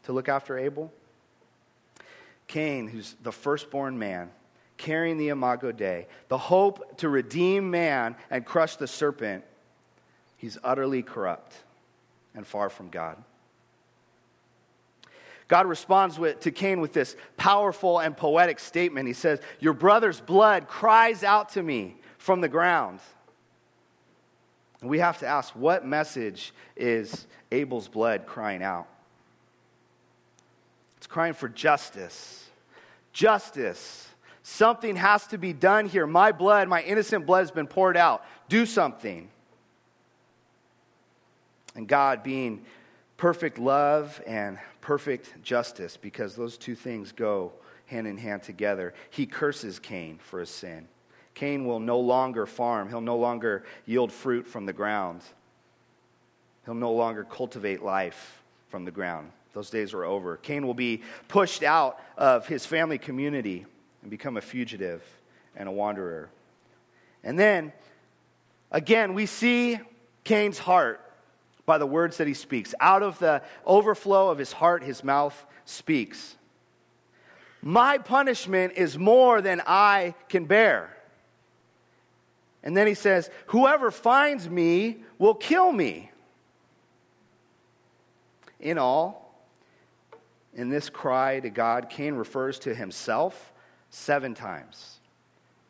to 0.03 0.13
look 0.13 0.29
after 0.29 0.57
Abel? 0.57 0.91
Cain, 2.47 2.87
who's 2.87 3.15
the 3.23 3.31
firstborn 3.31 3.99
man, 3.99 4.29
carrying 4.77 5.17
the 5.17 5.29
Imago 5.29 5.71
Dei, 5.71 6.07
the 6.29 6.37
hope 6.37 6.97
to 6.97 7.09
redeem 7.09 7.69
man 7.69 8.15
and 8.29 8.45
crush 8.45 8.77
the 8.77 8.87
serpent, 8.87 9.43
he's 10.37 10.57
utterly 10.63 11.01
corrupt 11.01 11.55
and 12.35 12.45
far 12.45 12.69
from 12.69 12.89
God. 12.89 13.17
God 15.47 15.65
responds 15.65 16.19
with, 16.19 16.41
to 16.41 16.51
Cain 16.51 16.81
with 16.81 16.93
this 16.93 17.15
powerful 17.37 17.99
and 17.99 18.15
poetic 18.15 18.59
statement. 18.59 19.07
He 19.07 19.13
says, 19.13 19.39
Your 19.59 19.73
brother's 19.73 20.19
blood 20.19 20.67
cries 20.67 21.23
out 21.23 21.49
to 21.49 21.63
me 21.63 21.95
from 22.17 22.41
the 22.41 22.49
ground. 22.49 22.99
We 24.81 24.99
have 24.99 25.19
to 25.19 25.27
ask, 25.27 25.55
what 25.55 25.85
message 25.85 26.53
is 26.75 27.25
Abel's 27.51 27.87
blood 27.87 28.25
crying 28.25 28.61
out? 28.61 28.87
It's 30.97 31.07
crying 31.07 31.33
for 31.33 31.49
justice. 31.49 32.49
Justice. 33.11 34.07
Something 34.43 34.95
has 34.95 35.27
to 35.27 35.37
be 35.37 35.51
done 35.51 35.87
here. 35.87 36.05
My 36.05 36.31
blood, 36.31 36.67
my 36.67 36.81
innocent 36.83 37.25
blood 37.25 37.39
has 37.39 37.51
been 37.51 37.67
poured 37.67 37.97
out. 37.97 38.23
Do 38.49 38.65
something. 38.65 39.29
And 41.75 41.87
God 41.87 42.23
being 42.23 42.63
perfect 43.17 43.57
love 43.59 44.21
and 44.27 44.59
perfect 44.81 45.41
justice, 45.43 45.97
because 45.97 46.35
those 46.35 46.57
two 46.57 46.75
things 46.75 47.11
go 47.11 47.51
hand 47.87 48.07
in 48.07 48.17
hand 48.17 48.43
together, 48.43 48.93
he 49.09 49.25
curses 49.25 49.79
Cain 49.79 50.19
for 50.21 50.39
his 50.39 50.49
sin. 50.49 50.87
Cain 51.37 51.65
will 51.65 51.79
no 51.79 51.99
longer 51.99 52.47
farm, 52.47 52.89
he'll 52.89 52.99
no 52.99 53.15
longer 53.15 53.63
yield 53.85 54.11
fruit 54.11 54.47
from 54.47 54.65
the 54.65 54.73
ground, 54.73 55.21
he'll 56.65 56.73
no 56.73 56.91
longer 56.91 57.23
cultivate 57.23 57.83
life 57.83 58.41
from 58.69 58.85
the 58.85 58.91
ground. 58.91 59.31
Those 59.53 59.69
days 59.69 59.93
are 59.93 60.03
over. 60.03 60.37
Cain 60.37 60.65
will 60.65 60.73
be 60.73 61.03
pushed 61.27 61.61
out 61.61 62.01
of 62.17 62.47
his 62.47 62.65
family 62.65 62.97
community 62.97 63.67
and 64.01 64.09
become 64.09 64.35
a 64.37 64.41
fugitive 64.41 65.03
and 65.55 65.69
a 65.69 65.71
wanderer. 65.71 66.29
And 67.23 67.37
then, 67.37 67.71
again, 68.71 69.13
we 69.13 69.27
see 69.27 69.79
Cain's 70.23 70.57
heart 70.57 70.99
by 71.67 71.77
the 71.77 71.85
words 71.85 72.17
that 72.17 72.25
he 72.25 72.33
speaks. 72.33 72.73
Out 72.79 73.03
of 73.03 73.19
the 73.19 73.43
overflow 73.63 74.31
of 74.31 74.39
his 74.39 74.53
heart, 74.53 74.81
his 74.81 75.03
mouth 75.03 75.45
speaks. 75.65 76.35
My 77.61 77.99
punishment 77.99 78.73
is 78.75 78.97
more 78.97 79.39
than 79.39 79.61
I 79.67 80.15
can 80.29 80.45
bear. 80.45 80.96
And 82.67 82.75
then 82.75 82.85
he 82.85 82.95
says, 82.95 83.29
Whoever 83.45 83.91
finds 83.91 84.49
me 84.49 84.97
will 85.17 85.35
kill 85.35 85.71
me. 85.71 86.11
In 88.59 88.77
all, 88.77 89.33
in 90.53 90.67
this 90.67 90.89
cry 90.89 91.39
to 91.39 91.49
God, 91.49 91.89
Cain 91.89 92.15
refers 92.15 92.59
to 92.59 92.75
himself 92.75 93.53
seven 93.89 94.33
times 94.33 94.99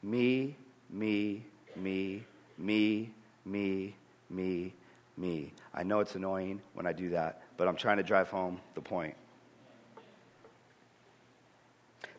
me, 0.01 0.55
me, 0.89 1.45
me, 1.75 2.23
me, 2.57 3.11
me, 3.45 3.95
me, 4.31 4.73
me. 5.17 5.53
I 5.75 5.83
know 5.83 5.99
it's 5.99 6.15
annoying 6.15 6.63
when 6.73 6.87
I 6.87 6.93
do 6.93 7.09
that, 7.09 7.43
but 7.57 7.67
I'm 7.67 7.75
trying 7.75 7.97
to 7.97 8.03
drive 8.03 8.29
home 8.29 8.59
the 8.73 8.81
point. 8.81 9.13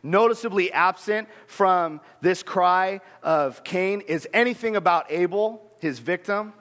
Noticeably 0.01 0.71
absent 0.71 1.27
from 1.47 1.99
this 2.21 2.43
cry 2.43 3.01
of 3.21 3.63
Cain 3.63 4.01
is 4.01 4.27
anything 4.33 4.75
about 4.75 5.11
Abel, 5.11 5.61
his 5.79 5.99
victim. 5.99 6.53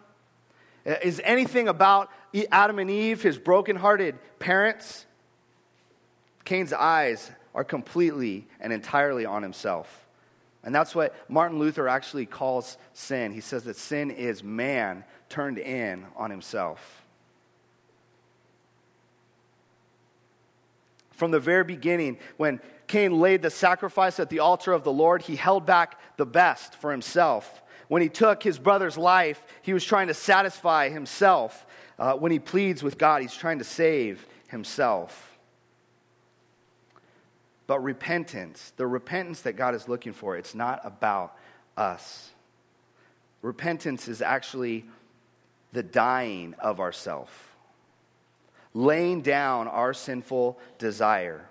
Uh, 0.87 0.95
is 1.03 1.21
anything 1.25 1.69
about 1.69 2.11
Adam 2.51 2.79
and 2.79 2.91
Eve, 2.91 3.23
his 3.23 3.39
brokenhearted 3.39 4.17
parents? 4.39 5.07
Cain's 6.45 6.73
eyes 6.73 7.31
are 7.55 7.65
completely 7.65 8.47
and 8.61 8.73
entirely 8.73 9.25
on 9.25 9.43
himself. 9.43 10.07
And 10.65 10.75
that's 10.75 10.95
what 10.95 11.15
Martin 11.31 11.59
Luther 11.59 11.89
actually 11.89 12.27
calls 12.27 12.79
sin. 12.93 13.33
He 13.33 13.41
says 13.41 13.65
that 13.65 13.77
sin 13.77 14.11
is 14.11 14.43
man 14.43 15.05
turned 15.29 15.59
in 15.59 16.07
on 16.17 16.31
himself. 16.31 17.03
From 21.13 21.31
the 21.31 21.41
very 21.41 21.65
beginning, 21.65 22.19
when 22.37 22.61
Cain 22.89 23.21
laid 23.21 23.43
the 23.43 23.51
sacrifice 23.51 24.19
at 24.19 24.31
the 24.31 24.41
altar 24.41 24.73
of 24.73 24.83
the 24.83 24.93
Lord, 24.93 25.23
he 25.23 25.37
held 25.37 25.67
back 25.67 26.01
the 26.17 26.27
best 26.27 26.75
for 26.75 26.91
himself. 26.91 27.63
When 27.87 28.03
he 28.03 28.09
took 28.09 28.43
his 28.43 28.59
brother's 28.59 28.99
life, 28.99 29.43
he 29.63 29.73
was 29.73 29.85
trying 29.85 30.09
to 30.09 30.15
satisfy 30.15 30.89
himself. 30.89 31.67
Uh, 31.99 32.15
when 32.15 32.33
he 32.33 32.39
pleads 32.39 32.83
with 32.83 32.99
God, 32.99 33.23
he's 33.23 33.35
trying 33.35 33.59
to 33.59 33.65
save 33.65 34.27
himself. 34.49 35.39
But 37.67 37.81
repentance, 37.81 38.73
the 38.77 38.87
repentance 38.87 39.43
that 39.43 39.53
God 39.53 39.75
is 39.75 39.89
looking 39.89 40.15
for, 40.15 40.37
it's 40.37 40.55
not 40.55 40.81
about 40.85 41.37
us. 41.77 42.31
Repentance 43.43 44.09
is 44.09 44.23
actually 44.23 44.87
the 45.73 45.83
dying 45.83 46.55
of 46.59 46.81
ourself, 46.81 47.55
laying 48.73 49.21
down 49.21 49.69
our 49.69 49.93
sinful 49.93 50.59
desire 50.79 51.49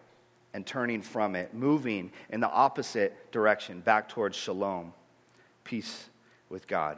and 0.57 0.65
turning 0.65 1.03
from 1.03 1.35
it, 1.35 1.53
moving 1.53 2.11
in 2.31 2.39
the 2.39 2.49
opposite 2.49 3.31
direction, 3.31 3.79
back 3.79 4.09
towards 4.09 4.35
shalom, 4.35 4.91
peace 5.63 6.09
with 6.49 6.67
God. 6.67 6.97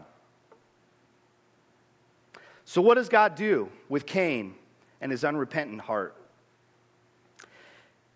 So, 2.63 2.81
what 2.81 2.95
does 2.95 3.09
God 3.09 3.35
do 3.35 3.67
with 3.89 4.05
Cain 4.05 4.55
and 5.01 5.11
his 5.11 5.25
unrepentant 5.25 5.81
heart? 5.81 6.15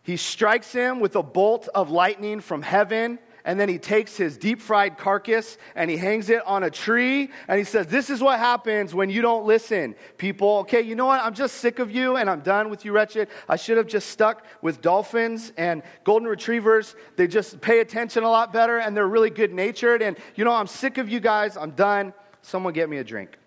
He 0.04 0.16
strikes 0.16 0.72
him 0.72 1.02
with 1.02 1.18
a 1.18 1.24
bolt 1.24 1.68
of 1.76 1.90
lightning 1.90 2.40
from 2.40 2.62
heaven, 2.62 3.20
and 3.46 3.60
then 3.60 3.70
he 3.70 3.78
takes 3.78 4.16
his 4.16 4.38
deep 4.38 4.62
fried 4.62 4.98
carcass 4.98 5.58
and 5.76 5.90
he 5.90 5.98
hangs 5.98 6.30
it 6.30 6.46
on 6.46 6.64
a 6.64 6.70
tree, 6.70 7.30
and 7.48 7.58
he 7.58 7.64
says, 7.64 7.88
This 7.88 8.10
is 8.10 8.22
what 8.22 8.40
happens 8.40 8.94
when 8.94 9.10
you 9.10 9.22
don't 9.22 9.46
listen, 9.46 9.96
people. 10.18 10.60
Okay, 10.60 10.82
you 10.82 10.96
know 10.96 11.06
what? 11.06 11.22
I'm 11.22 11.34
just 11.34 11.56
sick 11.56 11.80
of 11.80 11.92
you, 11.92 12.16
and 12.16 12.30
I'm 12.30 12.42
done 12.42 12.70
with 12.70 12.86
you, 12.86 12.92
wretched. 12.92 13.28
I 13.50 13.56
should 13.56 13.78
have 13.78 13.88
just 13.88 14.10
stuck 14.10 14.46
with 14.62 14.82
dolphins 14.82 15.52
and 15.58 15.84
golden 16.04 16.28
retrievers. 16.28 16.96
They 17.16 17.28
just 17.28 17.62
pay 17.62 17.80
attention 17.80 18.24
a 18.24 18.30
lot 18.30 18.54
better, 18.54 18.80
and 18.80 18.96
they're 18.96 19.08
really 19.08 19.30
good 19.30 19.54
natured. 19.54 20.02
And, 20.02 20.18
you 20.36 20.46
know, 20.46 20.54
I'm 20.54 20.68
sick 20.68 20.98
of 20.98 21.10
you 21.10 21.20
guys. 21.20 21.58
I'm 21.58 21.72
done. 21.72 22.14
Someone 22.42 22.74
get 22.74 22.90
me 22.90 22.98
a 22.98 23.04
drink. 23.04 23.38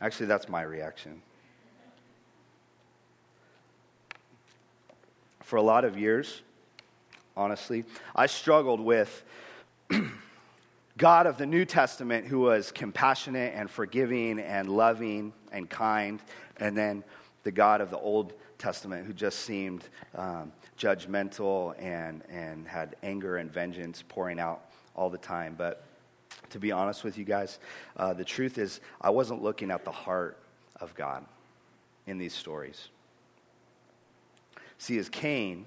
Actually, 0.00 0.26
that's 0.26 0.48
my 0.48 0.62
reaction. 0.62 1.20
for 5.50 5.56
a 5.56 5.62
lot 5.62 5.84
of 5.84 5.98
years, 5.98 6.42
honestly. 7.40 7.84
I 8.14 8.26
struggled 8.26 8.80
with 8.80 9.24
God 10.98 11.26
of 11.26 11.38
the 11.38 11.46
New 11.46 11.64
Testament 11.64 12.26
who 12.26 12.40
was 12.40 12.70
compassionate 12.70 13.54
and 13.56 13.70
forgiving 13.70 14.38
and 14.38 14.68
loving 14.68 15.32
and 15.50 15.68
kind, 15.68 16.20
and 16.58 16.76
then 16.76 17.02
the 17.42 17.50
God 17.50 17.80
of 17.80 17.90
the 17.90 17.98
Old 17.98 18.34
Testament 18.58 19.06
who 19.06 19.14
just 19.14 19.38
seemed 19.38 19.84
um, 20.14 20.52
judgmental 20.78 21.74
and, 21.82 22.22
and 22.28 22.68
had 22.68 22.94
anger 23.02 23.38
and 23.38 23.50
vengeance 23.50 24.04
pouring 24.06 24.38
out 24.38 24.60
all 24.94 25.08
the 25.08 25.18
time. 25.18 25.54
But 25.56 25.82
to 26.50 26.58
be 26.58 26.72
honest 26.72 27.04
with 27.04 27.16
you 27.16 27.24
guys, 27.24 27.58
uh, 27.96 28.12
the 28.12 28.24
truth 28.24 28.58
is, 28.58 28.80
I 29.00 29.08
wasn't 29.08 29.42
looking 29.42 29.70
at 29.70 29.86
the 29.86 29.92
heart 29.92 30.36
of 30.78 30.94
God 30.94 31.24
in 32.06 32.18
these 32.18 32.34
stories. 32.34 32.88
See, 34.76 34.98
as 34.98 35.08
Cain, 35.08 35.64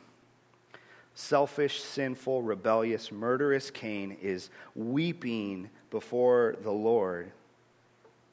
selfish, 1.15 1.82
sinful, 1.82 2.41
rebellious, 2.41 3.12
murderous 3.12 3.69
Cain 3.69 4.17
is 4.21 4.49
weeping 4.76 5.69
before 5.91 6.56
the 6.63 6.71
Lord. 6.71 7.32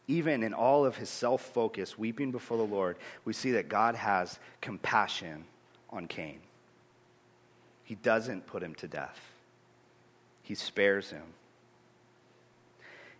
Even 0.09 0.43
in 0.43 0.53
all 0.53 0.85
of 0.85 0.97
his 0.97 1.09
self 1.09 1.43
focus, 1.43 1.99
weeping 1.99 2.33
before 2.33 2.57
the 2.57 2.64
Lord, 2.64 2.97
we 3.25 3.33
see 3.33 3.53
that 3.53 3.69
God 3.69 3.95
has 3.95 4.38
compassion 4.61 5.45
on 5.90 6.07
Cain. 6.07 6.40
He 7.85 7.95
doesn't 7.97 8.47
put 8.47 8.62
him 8.62 8.75
to 8.77 8.88
death, 8.88 9.21
he 10.43 10.55
spares 10.55 11.11
him. 11.11 11.25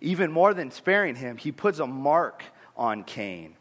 Even 0.03 0.33
more 0.33 0.55
than 0.55 0.71
sparing 0.71 1.15
him, 1.15 1.37
he 1.37 1.53
puts 1.53 1.79
a 1.79 1.87
mark 1.87 2.43
on 2.75 3.05
Cain, 3.05 3.55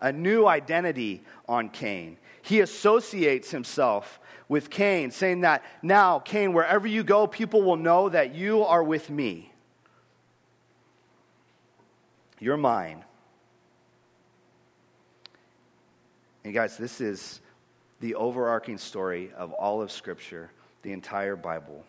a 0.00 0.10
new 0.10 0.46
identity 0.46 1.22
on 1.46 1.68
Cain 1.68 2.16
he 2.42 2.60
associates 2.60 3.50
himself 3.50 4.20
with 4.48 4.68
Cain, 4.68 5.10
saying 5.10 5.40
that 5.40 5.64
now, 5.80 6.18
Cain, 6.18 6.52
wherever 6.52 6.86
you 6.86 7.02
go, 7.02 7.26
people 7.26 7.62
will 7.62 7.76
know 7.76 8.08
that 8.08 8.34
you 8.34 8.64
are 8.64 8.82
with 8.82 9.08
me. 9.08 9.52
You're 12.38 12.56
mine. 12.56 13.04
And 16.44 16.52
guys, 16.52 16.76
this 16.76 17.00
is 17.00 17.40
the 18.00 18.16
overarching 18.16 18.78
story 18.78 19.30
of 19.36 19.52
all 19.52 19.80
of 19.80 19.92
Scripture, 19.92 20.50
the 20.82 20.92
entire 20.92 21.36
Bible. 21.36 21.84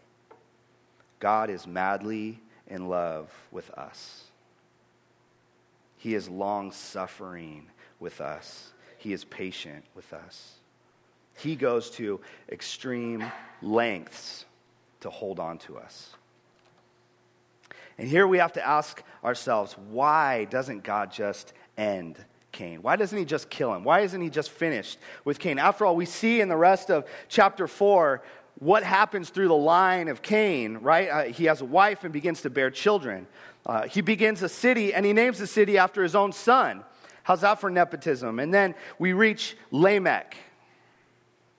God 1.19 1.49
is 1.49 1.65
madly 1.65 2.39
in 2.67 2.87
love 2.87 3.31
with 3.51 3.71
us. 3.71 4.25
He 5.97 6.13
is 6.13 6.29
long 6.29 6.71
suffering 6.71 7.67
with 7.99 8.21
us. 8.21 8.72
He 9.03 9.11
is 9.11 9.25
patient 9.25 9.83
with 9.95 10.13
us. 10.13 10.53
He 11.35 11.57
goes 11.57 11.89
to 11.91 12.21
extreme 12.49 13.29
lengths 13.61 14.45
to 15.01 15.09
hold 15.09 15.41
on 15.41 15.57
to 15.57 15.77
us. 15.77 16.11
And 17.97 18.07
here 18.07 18.25
we 18.25 18.37
have 18.37 18.53
to 18.53 18.65
ask 18.65 19.03
ourselves 19.21 19.75
why 19.89 20.45
doesn't 20.45 20.85
God 20.85 21.11
just 21.11 21.51
end 21.77 22.15
Cain? 22.53 22.81
Why 22.81 22.95
doesn't 22.95 23.17
he 23.17 23.25
just 23.25 23.49
kill 23.49 23.73
him? 23.73 23.83
Why 23.83 23.99
isn't 23.99 24.21
he 24.21 24.29
just 24.29 24.51
finished 24.51 24.97
with 25.25 25.37
Cain? 25.37 25.59
After 25.59 25.85
all, 25.85 25.97
we 25.97 26.05
see 26.05 26.39
in 26.39 26.47
the 26.47 26.55
rest 26.55 26.89
of 26.89 27.03
chapter 27.27 27.67
4 27.67 28.23
what 28.59 28.83
happens 28.83 29.31
through 29.31 29.49
the 29.49 29.53
line 29.53 30.07
of 30.07 30.21
Cain, 30.21 30.77
right? 30.77 31.09
Uh, 31.09 31.23
he 31.23 31.43
has 31.45 31.59
a 31.59 31.65
wife 31.65 32.05
and 32.05 32.13
begins 32.13 32.43
to 32.43 32.49
bear 32.49 32.71
children. 32.71 33.27
Uh, 33.65 33.85
he 33.85 33.99
begins 33.99 34.41
a 34.43 34.49
city 34.49 34.93
and 34.93 35.05
he 35.05 35.11
names 35.11 35.39
the 35.39 35.47
city 35.47 35.77
after 35.77 36.03
his 36.03 36.15
own 36.15 36.31
son. 36.31 36.85
How's 37.23 37.41
that 37.41 37.59
for 37.59 37.69
nepotism? 37.69 38.39
And 38.39 38.53
then 38.53 38.75
we 38.99 39.13
reach 39.13 39.57
Lamech. 39.71 40.35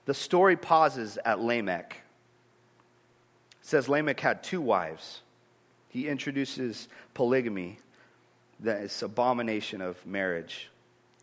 The 0.05 0.13
story 0.13 0.55
pauses 0.55 1.17
at 1.25 1.39
Lamech. 1.39 2.01
It 3.61 3.67
says 3.67 3.89
Lamech 3.89 4.19
had 4.19 4.43
two 4.43 4.61
wives. 4.61 5.21
He 5.89 6.07
introduces 6.07 6.87
polygamy, 7.13 7.79
that 8.59 8.81
is 8.81 9.03
abomination 9.03 9.81
of 9.81 10.03
marriage. 10.05 10.69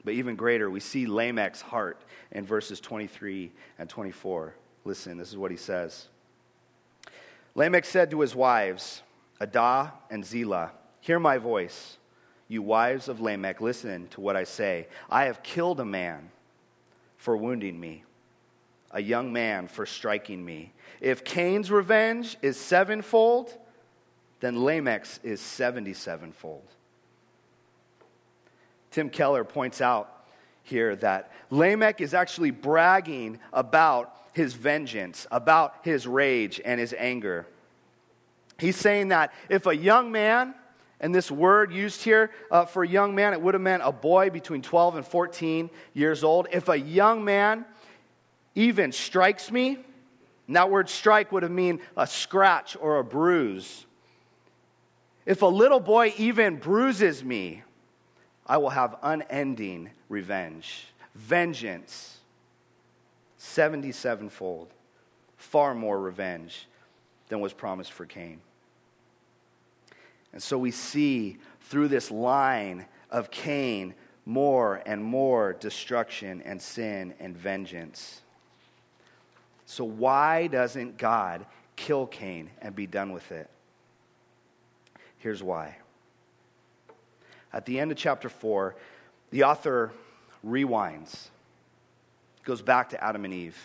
But 0.04 0.14
even 0.14 0.36
greater, 0.36 0.70
we 0.70 0.80
see 0.80 1.06
Lamech's 1.06 1.60
heart 1.60 2.02
in 2.30 2.44
verses 2.44 2.80
23 2.80 3.52
and 3.78 3.88
24. 3.88 4.54
Listen, 4.84 5.16
this 5.18 5.30
is 5.30 5.36
what 5.36 5.50
he 5.50 5.56
says. 5.56 6.08
Lamech 7.54 7.84
said 7.84 8.10
to 8.10 8.20
his 8.20 8.34
wives, 8.34 9.02
Adah 9.40 9.92
and 10.10 10.24
Zillah, 10.24 10.72
Hear 11.00 11.18
my 11.18 11.38
voice. 11.38 11.98
You 12.52 12.60
wives 12.60 13.08
of 13.08 13.18
Lamech, 13.18 13.62
listen 13.62 14.08
to 14.08 14.20
what 14.20 14.36
I 14.36 14.44
say. 14.44 14.86
I 15.08 15.24
have 15.24 15.42
killed 15.42 15.80
a 15.80 15.86
man 15.86 16.30
for 17.16 17.34
wounding 17.34 17.80
me, 17.80 18.04
a 18.90 19.00
young 19.00 19.32
man 19.32 19.68
for 19.68 19.86
striking 19.86 20.44
me. 20.44 20.74
If 21.00 21.24
Cain's 21.24 21.70
revenge 21.70 22.36
is 22.42 22.58
sevenfold, 22.58 23.56
then 24.40 24.62
Lamech's 24.64 25.18
is 25.22 25.40
77 25.40 26.32
fold. 26.32 26.68
Tim 28.90 29.08
Keller 29.08 29.44
points 29.44 29.80
out 29.80 30.26
here 30.62 30.94
that 30.96 31.32
Lamech 31.48 32.02
is 32.02 32.12
actually 32.12 32.50
bragging 32.50 33.40
about 33.54 34.14
his 34.34 34.52
vengeance, 34.52 35.26
about 35.30 35.76
his 35.84 36.06
rage 36.06 36.60
and 36.62 36.78
his 36.78 36.94
anger. 36.98 37.46
He's 38.58 38.76
saying 38.76 39.08
that 39.08 39.32
if 39.48 39.64
a 39.64 39.74
young 39.74 40.12
man 40.12 40.54
and 41.02 41.12
this 41.12 41.32
word 41.32 41.72
used 41.72 42.04
here 42.04 42.30
uh, 42.50 42.64
for 42.64 42.84
a 42.84 42.88
young 42.88 43.14
man, 43.14 43.32
it 43.32 43.42
would 43.42 43.54
have 43.54 43.60
meant 43.60 43.82
a 43.84 43.90
boy 43.90 44.30
between 44.30 44.62
12 44.62 44.96
and 44.96 45.06
14 45.06 45.68
years 45.94 46.22
old. 46.22 46.46
If 46.52 46.68
a 46.68 46.78
young 46.78 47.24
man 47.24 47.64
even 48.54 48.92
strikes 48.92 49.50
me, 49.50 49.78
and 50.46 50.56
that 50.56 50.70
word 50.70 50.88
strike 50.88 51.32
would 51.32 51.42
have 51.42 51.52
mean 51.52 51.80
a 51.96 52.06
scratch 52.06 52.76
or 52.80 52.98
a 52.98 53.04
bruise. 53.04 53.84
If 55.26 55.42
a 55.42 55.46
little 55.46 55.80
boy 55.80 56.14
even 56.18 56.56
bruises 56.56 57.24
me, 57.24 57.64
I 58.46 58.58
will 58.58 58.70
have 58.70 58.96
unending 59.02 59.90
revenge, 60.08 60.86
vengeance, 61.16 62.18
77 63.38 64.28
fold, 64.28 64.68
far 65.36 65.74
more 65.74 66.00
revenge 66.00 66.68
than 67.28 67.40
was 67.40 67.52
promised 67.52 67.92
for 67.92 68.06
Cain. 68.06 68.40
And 70.32 70.42
so 70.42 70.58
we 70.58 70.70
see 70.70 71.38
through 71.62 71.88
this 71.88 72.10
line 72.10 72.86
of 73.10 73.30
Cain 73.30 73.94
more 74.24 74.82
and 74.86 75.02
more 75.02 75.52
destruction 75.52 76.42
and 76.42 76.60
sin 76.60 77.14
and 77.18 77.36
vengeance. 77.36 78.20
So, 79.66 79.84
why 79.84 80.48
doesn't 80.48 80.98
God 80.98 81.46
kill 81.82 82.06
Cain 82.06 82.50
and 82.60 82.76
be 82.76 82.86
done 82.86 83.12
with 83.12 83.32
it. 83.32 83.48
Here's 85.18 85.42
why. 85.42 85.76
At 87.52 87.66
the 87.66 87.80
end 87.80 87.90
of 87.90 87.98
chapter 87.98 88.28
4, 88.28 88.76
the 89.30 89.44
author 89.44 89.92
rewinds, 90.46 91.28
goes 92.44 92.62
back 92.62 92.90
to 92.90 93.02
Adam 93.02 93.24
and 93.24 93.34
Eve. 93.34 93.58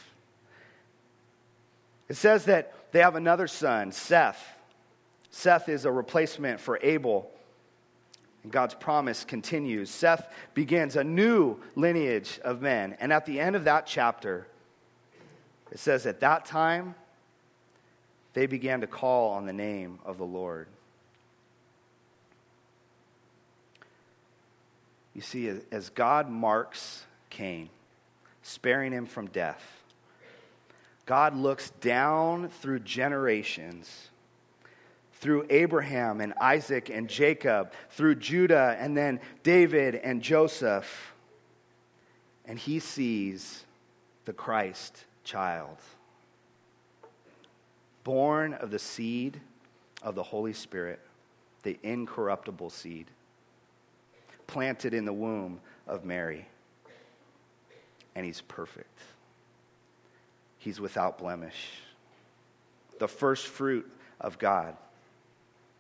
It 2.10 2.16
says 2.16 2.46
that 2.46 2.74
they 2.92 3.00
have 3.00 3.16
another 3.16 3.48
son, 3.48 3.92
Seth. 3.92 4.57
Seth 5.32 5.70
is 5.70 5.86
a 5.86 5.92
replacement 5.92 6.60
for 6.60 6.80
Abel. 6.82 7.32
And 8.44 8.52
God's 8.52 8.76
promise 8.76 9.24
continues. 9.24 9.90
Seth 9.90 10.32
begins 10.54 10.96
a 10.96 11.04
new 11.04 11.58
lineage 11.76 12.40
of 12.44 12.62
men. 12.62 12.96
And 13.00 13.12
at 13.12 13.26
the 13.26 13.40
end 13.40 13.56
of 13.56 13.66
that 13.66 13.86
chapter, 13.86 14.48
it 15.72 15.80
says, 15.80 16.06
At 16.06 16.22
that 16.22 16.46
time, 16.46 16.96
they 18.34 18.46
began 18.46 18.82
to 18.82 18.88
call 18.88 19.32
on 19.32 19.46
the 19.46 19.54
name 19.54 20.00
of 20.06 20.18
the 20.18 20.26
Lord. 20.26 20.68
You 25.14 25.22
see, 25.22 25.52
as 25.72 25.90
God 25.90 26.30
marks 26.30 27.04
Cain, 27.32 27.70
sparing 28.44 28.92
him 28.92 29.08
from 29.08 29.28
death, 29.28 29.64
God 31.08 31.36
looks 31.36 31.72
down 31.82 32.50
through 32.50 32.82
generations, 32.82 34.10
through 35.20 35.46
Abraham 35.50 36.22
and 36.22 36.34
Isaac 36.40 36.90
and 36.90 37.08
Jacob, 37.08 37.72
through 37.90 38.16
Judah 38.16 38.76
and 38.80 38.96
then 38.96 39.20
David 39.44 39.96
and 39.96 40.22
Joseph, 40.22 41.14
and 42.46 42.58
he 42.58 42.80
sees 42.80 43.64
the 44.26 44.34
Christ 44.34 45.06
child, 45.24 45.78
born 48.04 48.54
of 48.54 48.72
the 48.72 48.80
seed 48.80 49.40
of 50.02 50.16
the 50.16 50.24
Holy 50.24 50.54
Spirit, 50.54 51.00
the 51.64 51.78
incorruptible 51.84 52.70
seed 52.70 53.08
planted 54.46 54.94
in 54.94 55.06
the 55.06 55.14
womb 55.14 55.60
of 55.86 56.06
Mary. 56.06 56.48
And 58.16 58.26
he's 58.26 58.42
perfect. 58.42 59.00
He's 60.58 60.80
without 60.80 61.18
blemish. 61.18 61.70
The 63.00 63.08
first 63.08 63.48
fruit 63.48 63.90
of 64.20 64.40
God. 64.40 64.76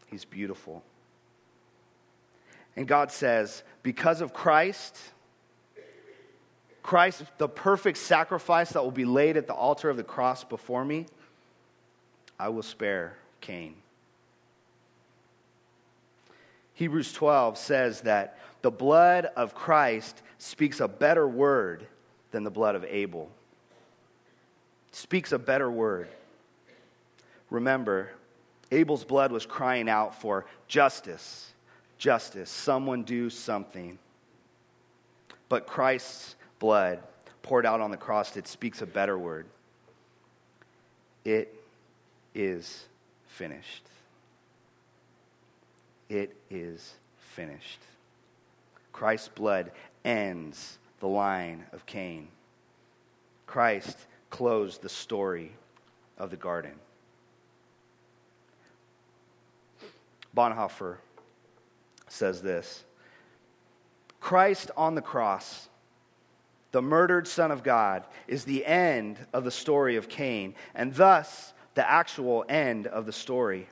He's 0.07 0.25
beautiful. 0.25 0.83
And 2.75 2.87
God 2.87 3.11
says, 3.11 3.63
because 3.83 4.21
of 4.21 4.33
Christ, 4.33 4.97
Christ, 6.83 7.23
the 7.37 7.49
perfect 7.49 7.97
sacrifice 7.97 8.71
that 8.71 8.83
will 8.83 8.91
be 8.91 9.05
laid 9.05 9.35
at 9.35 9.47
the 9.47 9.53
altar 9.53 9.89
of 9.89 9.97
the 9.97 10.03
cross 10.03 10.43
before 10.43 10.85
me, 10.85 11.07
I 12.39 12.49
will 12.49 12.63
spare 12.63 13.17
Cain. 13.41 13.75
Hebrews 16.75 17.11
12 17.13 17.57
says 17.57 18.01
that 18.01 18.37
the 18.61 18.71
blood 18.71 19.25
of 19.35 19.55
Christ 19.55 20.21
speaks 20.37 20.79
a 20.79 20.87
better 20.87 21.27
word 21.27 21.87
than 22.31 22.43
the 22.43 22.51
blood 22.51 22.75
of 22.75 22.85
Abel. 22.85 23.31
Speaks 24.91 25.31
a 25.31 25.39
better 25.39 25.71
word. 25.71 26.07
Remember, 27.49 28.11
Abel's 28.71 29.03
blood 29.03 29.31
was 29.31 29.45
crying 29.45 29.87
out 29.87 30.19
for 30.19 30.45
justice, 30.67 31.51
justice, 31.97 32.49
someone 32.49 33.03
do 33.03 33.29
something. 33.29 33.97
But 35.49 35.67
Christ's 35.67 36.35
blood 36.59 36.99
poured 37.41 37.65
out 37.65 37.79
on 37.79 37.91
the 37.91 37.97
cross, 37.97 38.35
it 38.35 38.47
speaks 38.47 38.81
a 38.81 38.85
better 38.85 39.17
word. 39.17 39.45
It 41.23 41.53
is 42.35 42.85
finished. 43.27 43.83
It 46.09 46.35
is 46.49 46.93
finished. 47.19 47.79
Christ's 48.91 49.29
blood 49.29 49.71
ends 50.03 50.77
the 50.99 51.07
line 51.07 51.65
of 51.71 51.85
Cain. 51.85 52.27
Christ 53.45 53.97
closed 54.29 54.81
the 54.81 54.89
story 54.89 55.51
of 56.17 56.31
the 56.31 56.37
garden. 56.37 56.73
Bonhoeffer 60.37 60.97
says 62.07 62.41
this 62.41 62.85
Christ 64.21 64.69
on 64.77 64.93
the 64.93 65.01
cross, 65.01 65.67
the 66.71 66.81
murdered 66.81 67.27
Son 67.27 67.51
of 67.51 67.63
God, 67.63 68.05
is 68.27 68.45
the 68.45 68.65
end 68.65 69.17
of 69.33 69.43
the 69.43 69.51
story 69.51 69.95
of 69.95 70.07
Cain, 70.07 70.53
and 70.75 70.93
thus 70.93 71.53
the 71.73 71.89
actual 71.89 72.45
end 72.47 72.85
of 72.85 73.05
the 73.05 73.11
story. 73.11 73.67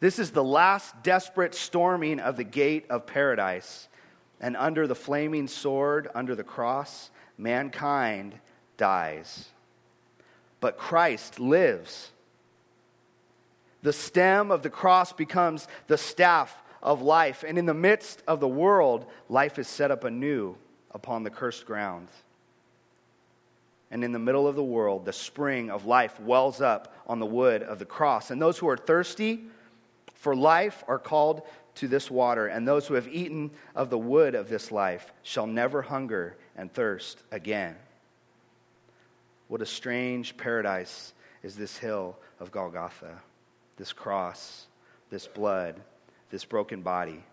This 0.00 0.18
is 0.18 0.30
the 0.30 0.44
last 0.44 1.02
desperate 1.02 1.54
storming 1.54 2.20
of 2.20 2.36
the 2.36 2.44
gate 2.44 2.86
of 2.88 3.06
paradise. 3.06 3.88
And 4.40 4.56
under 4.56 4.86
the 4.86 4.94
flaming 4.94 5.48
sword, 5.48 6.08
under 6.14 6.36
the 6.36 6.44
cross, 6.44 7.10
mankind 7.36 8.38
dies. 8.76 9.48
But 10.60 10.78
Christ 10.78 11.40
lives. 11.40 12.12
The 13.82 13.92
stem 13.92 14.50
of 14.50 14.62
the 14.62 14.70
cross 14.70 15.12
becomes 15.12 15.68
the 15.86 15.98
staff 15.98 16.56
of 16.82 17.02
life. 17.02 17.44
And 17.46 17.58
in 17.58 17.66
the 17.66 17.74
midst 17.74 18.22
of 18.26 18.40
the 18.40 18.48
world, 18.48 19.06
life 19.28 19.58
is 19.58 19.68
set 19.68 19.90
up 19.90 20.04
anew 20.04 20.56
upon 20.92 21.22
the 21.22 21.30
cursed 21.30 21.66
ground. 21.66 22.08
And 23.90 24.04
in 24.04 24.12
the 24.12 24.18
middle 24.18 24.46
of 24.46 24.56
the 24.56 24.62
world, 24.62 25.04
the 25.04 25.12
spring 25.12 25.70
of 25.70 25.86
life 25.86 26.20
wells 26.20 26.60
up 26.60 26.94
on 27.06 27.20
the 27.20 27.26
wood 27.26 27.62
of 27.62 27.78
the 27.78 27.86
cross. 27.86 28.30
And 28.30 28.40
those 28.40 28.58
who 28.58 28.68
are 28.68 28.76
thirsty, 28.76 29.44
for 30.14 30.36
life 30.36 30.84
are 30.88 30.98
called 30.98 31.42
to 31.76 31.88
this 31.88 32.10
water, 32.10 32.48
and 32.48 32.66
those 32.66 32.88
who 32.88 32.94
have 32.94 33.06
eaten 33.08 33.52
of 33.74 33.88
the 33.88 33.98
wood 33.98 34.34
of 34.34 34.48
this 34.48 34.72
life 34.72 35.12
shall 35.22 35.46
never 35.46 35.80
hunger 35.80 36.36
and 36.56 36.72
thirst 36.72 37.22
again. 37.30 37.76
What 39.46 39.62
a 39.62 39.66
strange 39.66 40.36
paradise 40.36 41.14
is 41.42 41.56
this 41.56 41.78
hill 41.78 42.16
of 42.40 42.50
Golgotha, 42.50 43.22
this 43.78 43.92
cross, 43.92 44.66
this 45.10 45.26
blood, 45.26 45.76
this 46.30 46.44
broken 46.44 46.82
body. 46.82 47.24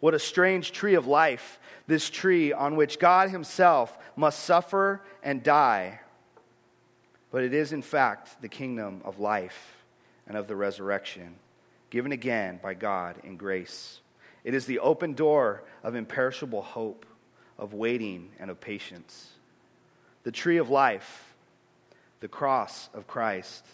What 0.00 0.14
a 0.14 0.18
strange 0.18 0.72
tree 0.72 0.94
of 0.94 1.06
life, 1.06 1.58
this 1.86 2.10
tree 2.10 2.52
on 2.52 2.76
which 2.76 2.98
God 2.98 3.30
Himself 3.30 3.96
must 4.16 4.40
suffer 4.44 5.00
and 5.22 5.42
die. 5.42 6.00
But 7.30 7.44
it 7.44 7.54
is, 7.54 7.72
in 7.72 7.82
fact, 7.82 8.40
the 8.42 8.48
kingdom 8.48 9.00
of 9.04 9.20
life 9.20 9.76
and 10.26 10.36
of 10.36 10.48
the 10.48 10.56
resurrection 10.56 11.36
given 11.90 12.12
again 12.12 12.58
by 12.62 12.74
God 12.74 13.16
in 13.24 13.36
grace. 13.36 14.00
It 14.44 14.54
is 14.54 14.66
the 14.66 14.80
open 14.80 15.14
door 15.14 15.62
of 15.82 15.94
imperishable 15.94 16.62
hope, 16.62 17.06
of 17.58 17.74
waiting, 17.74 18.30
and 18.38 18.50
of 18.50 18.60
patience. 18.60 19.30
The 20.24 20.32
tree 20.32 20.58
of 20.58 20.68
life, 20.68 21.34
the 22.20 22.28
cross 22.28 22.88
of 22.92 23.06
Christ, 23.06 23.64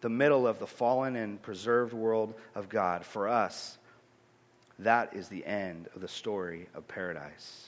the 0.00 0.08
middle 0.08 0.46
of 0.46 0.58
the 0.58 0.66
fallen 0.66 1.16
and 1.16 1.40
preserved 1.40 1.92
world 1.92 2.34
of 2.54 2.68
God. 2.68 3.04
For 3.04 3.28
us, 3.28 3.78
that 4.78 5.14
is 5.14 5.28
the 5.28 5.44
end 5.44 5.88
of 5.94 6.00
the 6.00 6.08
story 6.08 6.68
of 6.74 6.86
paradise. 6.86 7.66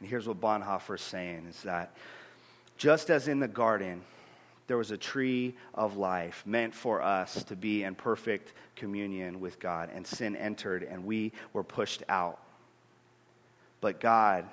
And 0.00 0.08
here's 0.08 0.28
what 0.28 0.40
Bonhoeffer 0.40 0.96
is 0.96 1.02
saying 1.02 1.46
is 1.48 1.62
that 1.62 1.94
just 2.76 3.10
as 3.10 3.28
in 3.28 3.40
the 3.40 3.48
garden, 3.48 4.02
there 4.66 4.76
was 4.76 4.90
a 4.90 4.96
tree 4.96 5.54
of 5.74 5.96
life 5.96 6.42
meant 6.46 6.74
for 6.74 7.02
us 7.02 7.44
to 7.44 7.56
be 7.56 7.82
in 7.82 7.94
perfect 7.94 8.52
communion 8.76 9.40
with 9.40 9.60
God, 9.60 9.90
and 9.94 10.06
sin 10.06 10.36
entered, 10.36 10.82
and 10.82 11.04
we 11.04 11.32
were 11.52 11.62
pushed 11.62 12.02
out. 12.08 12.38
But 13.80 14.00
God, 14.00 14.46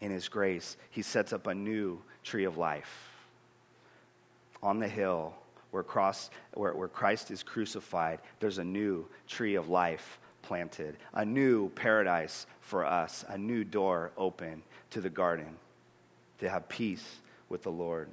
in 0.00 0.10
His 0.10 0.28
grace, 0.28 0.76
He 0.90 1.02
sets 1.02 1.32
up 1.32 1.46
a 1.46 1.54
new 1.54 2.00
tree 2.22 2.44
of 2.44 2.56
life 2.56 3.11
on 4.62 4.78
the 4.78 4.88
hill 4.88 5.34
where, 5.70 5.82
cross, 5.82 6.30
where, 6.54 6.74
where 6.74 6.88
Christ 6.88 7.30
is 7.30 7.42
crucified. 7.42 8.20
There's 8.40 8.58
a 8.58 8.64
new 8.64 9.06
tree 9.26 9.54
of 9.54 9.68
life 9.68 10.18
planted, 10.42 10.96
a 11.14 11.24
new 11.24 11.70
paradise 11.70 12.46
for 12.60 12.84
us, 12.84 13.24
a 13.28 13.38
new 13.38 13.64
door 13.64 14.12
open 14.16 14.62
to 14.90 15.00
the 15.00 15.10
garden 15.10 15.56
to 16.38 16.48
have 16.48 16.68
peace 16.68 17.20
with 17.48 17.62
the 17.62 17.70
Lord. 17.70 18.08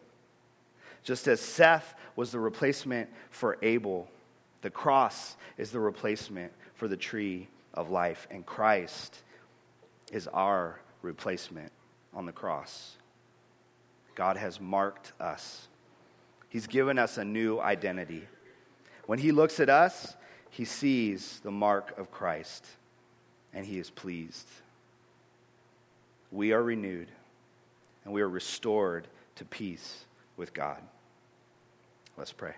Just 1.03 1.27
as 1.27 1.41
Seth 1.41 1.95
was 2.15 2.31
the 2.31 2.39
replacement 2.39 3.09
for 3.29 3.57
Abel, 3.61 4.09
the 4.61 4.69
cross 4.69 5.35
is 5.57 5.71
the 5.71 5.79
replacement 5.79 6.51
for 6.75 6.87
the 6.87 6.97
tree 6.97 7.47
of 7.73 7.89
life, 7.89 8.27
and 8.29 8.45
Christ 8.45 9.21
is 10.11 10.27
our 10.27 10.79
replacement 11.01 11.71
on 12.13 12.25
the 12.25 12.31
cross. 12.31 12.95
God 14.15 14.37
has 14.37 14.59
marked 14.59 15.13
us, 15.19 15.67
He's 16.49 16.67
given 16.67 16.97
us 16.97 17.17
a 17.17 17.23
new 17.23 17.59
identity. 17.59 18.27
When 19.05 19.19
He 19.19 19.31
looks 19.31 19.59
at 19.59 19.69
us, 19.69 20.15
He 20.49 20.65
sees 20.65 21.39
the 21.43 21.51
mark 21.51 21.97
of 21.97 22.11
Christ, 22.11 22.65
and 23.53 23.65
He 23.65 23.79
is 23.79 23.89
pleased. 23.89 24.47
We 26.31 26.51
are 26.51 26.61
renewed, 26.61 27.07
and 28.03 28.13
we 28.13 28.21
are 28.21 28.29
restored 28.29 29.07
to 29.35 29.45
peace 29.45 30.05
with 30.37 30.53
God. 30.53 30.81
Let's 32.17 32.31
pray. 32.31 32.53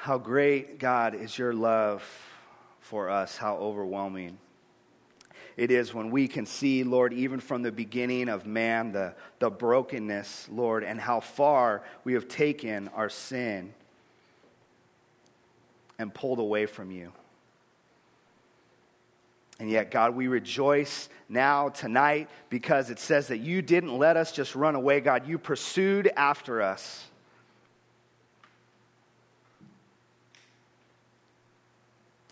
How 0.00 0.18
great, 0.18 0.78
God, 0.78 1.14
is 1.14 1.38
your 1.38 1.54
love 1.54 2.04
for 2.80 3.08
us, 3.08 3.36
how 3.38 3.56
overwhelming 3.56 4.38
it 5.56 5.70
is 5.70 5.94
when 5.94 6.10
we 6.10 6.26
can 6.26 6.46
see, 6.46 6.82
Lord, 6.82 7.12
even 7.12 7.38
from 7.38 7.62
the 7.62 7.70
beginning 7.70 8.28
of 8.28 8.46
man, 8.46 8.92
the, 8.92 9.14
the 9.38 9.50
brokenness, 9.50 10.48
Lord, 10.50 10.82
and 10.82 11.00
how 11.00 11.20
far 11.20 11.82
we 12.02 12.14
have 12.14 12.26
taken 12.26 12.88
our 12.88 13.08
sin 13.08 13.72
and 15.98 16.12
pulled 16.12 16.40
away 16.40 16.66
from 16.66 16.90
you. 16.90 17.12
And 19.60 19.70
yet, 19.70 19.92
God, 19.92 20.16
we 20.16 20.26
rejoice 20.26 21.08
now, 21.28 21.68
tonight, 21.68 22.28
because 22.50 22.90
it 22.90 22.98
says 22.98 23.28
that 23.28 23.38
you 23.38 23.62
didn't 23.62 23.96
let 23.96 24.16
us 24.16 24.32
just 24.32 24.56
run 24.56 24.74
away, 24.74 25.00
God. 25.00 25.28
You 25.28 25.38
pursued 25.38 26.10
after 26.16 26.60
us. 26.60 27.04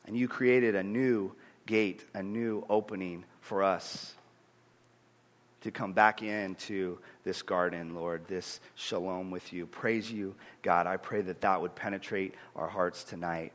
And 0.04 0.16
you 0.16 0.26
created 0.26 0.74
a 0.74 0.82
new 0.82 1.32
gate, 1.66 2.04
a 2.14 2.22
new 2.22 2.64
opening 2.68 3.24
for 3.40 3.62
us 3.62 4.14
to 5.62 5.70
come 5.70 5.92
back 5.92 6.22
into 6.22 6.98
this 7.24 7.42
garden, 7.42 7.94
Lord, 7.94 8.26
this 8.26 8.60
shalom 8.74 9.30
with 9.30 9.52
you. 9.52 9.66
Praise 9.66 10.10
you, 10.10 10.34
God. 10.62 10.86
I 10.86 10.96
pray 10.96 11.22
that 11.22 11.40
that 11.42 11.60
would 11.60 11.74
penetrate 11.74 12.34
our 12.56 12.68
hearts 12.68 13.04
tonight 13.04 13.52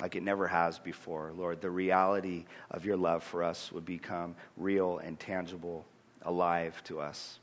like 0.00 0.16
it 0.16 0.22
never 0.22 0.46
has 0.46 0.78
before. 0.78 1.32
Lord, 1.36 1.60
the 1.60 1.70
reality 1.70 2.44
of 2.70 2.84
your 2.84 2.96
love 2.96 3.22
for 3.22 3.42
us 3.42 3.70
would 3.72 3.84
become 3.84 4.36
real 4.56 4.98
and 4.98 5.18
tangible, 5.18 5.84
alive 6.22 6.82
to 6.84 7.00
us. 7.00 7.38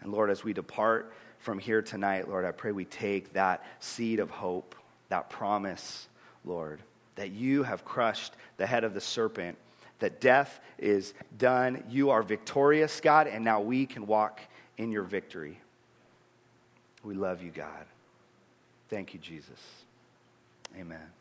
And 0.00 0.12
Lord, 0.12 0.30
as 0.30 0.44
we 0.44 0.52
depart 0.52 1.12
from 1.38 1.58
here 1.58 1.82
tonight, 1.82 2.28
Lord, 2.28 2.44
I 2.44 2.52
pray 2.52 2.72
we 2.72 2.84
take 2.84 3.32
that 3.32 3.64
seed 3.80 4.20
of 4.20 4.30
hope, 4.30 4.76
that 5.08 5.30
promise, 5.30 6.08
Lord, 6.44 6.80
that 7.18 7.32
you 7.32 7.64
have 7.64 7.84
crushed 7.84 8.34
the 8.58 8.66
head 8.66 8.84
of 8.84 8.94
the 8.94 9.00
serpent, 9.00 9.58
that 9.98 10.20
death 10.20 10.60
is 10.78 11.14
done. 11.36 11.82
You 11.90 12.10
are 12.10 12.22
victorious, 12.22 13.00
God, 13.00 13.26
and 13.26 13.44
now 13.44 13.60
we 13.60 13.86
can 13.86 14.06
walk 14.06 14.40
in 14.76 14.92
your 14.92 15.02
victory. 15.02 15.58
We 17.02 17.14
love 17.14 17.42
you, 17.42 17.50
God. 17.50 17.86
Thank 18.88 19.14
you, 19.14 19.20
Jesus. 19.20 19.60
Amen. 20.78 21.17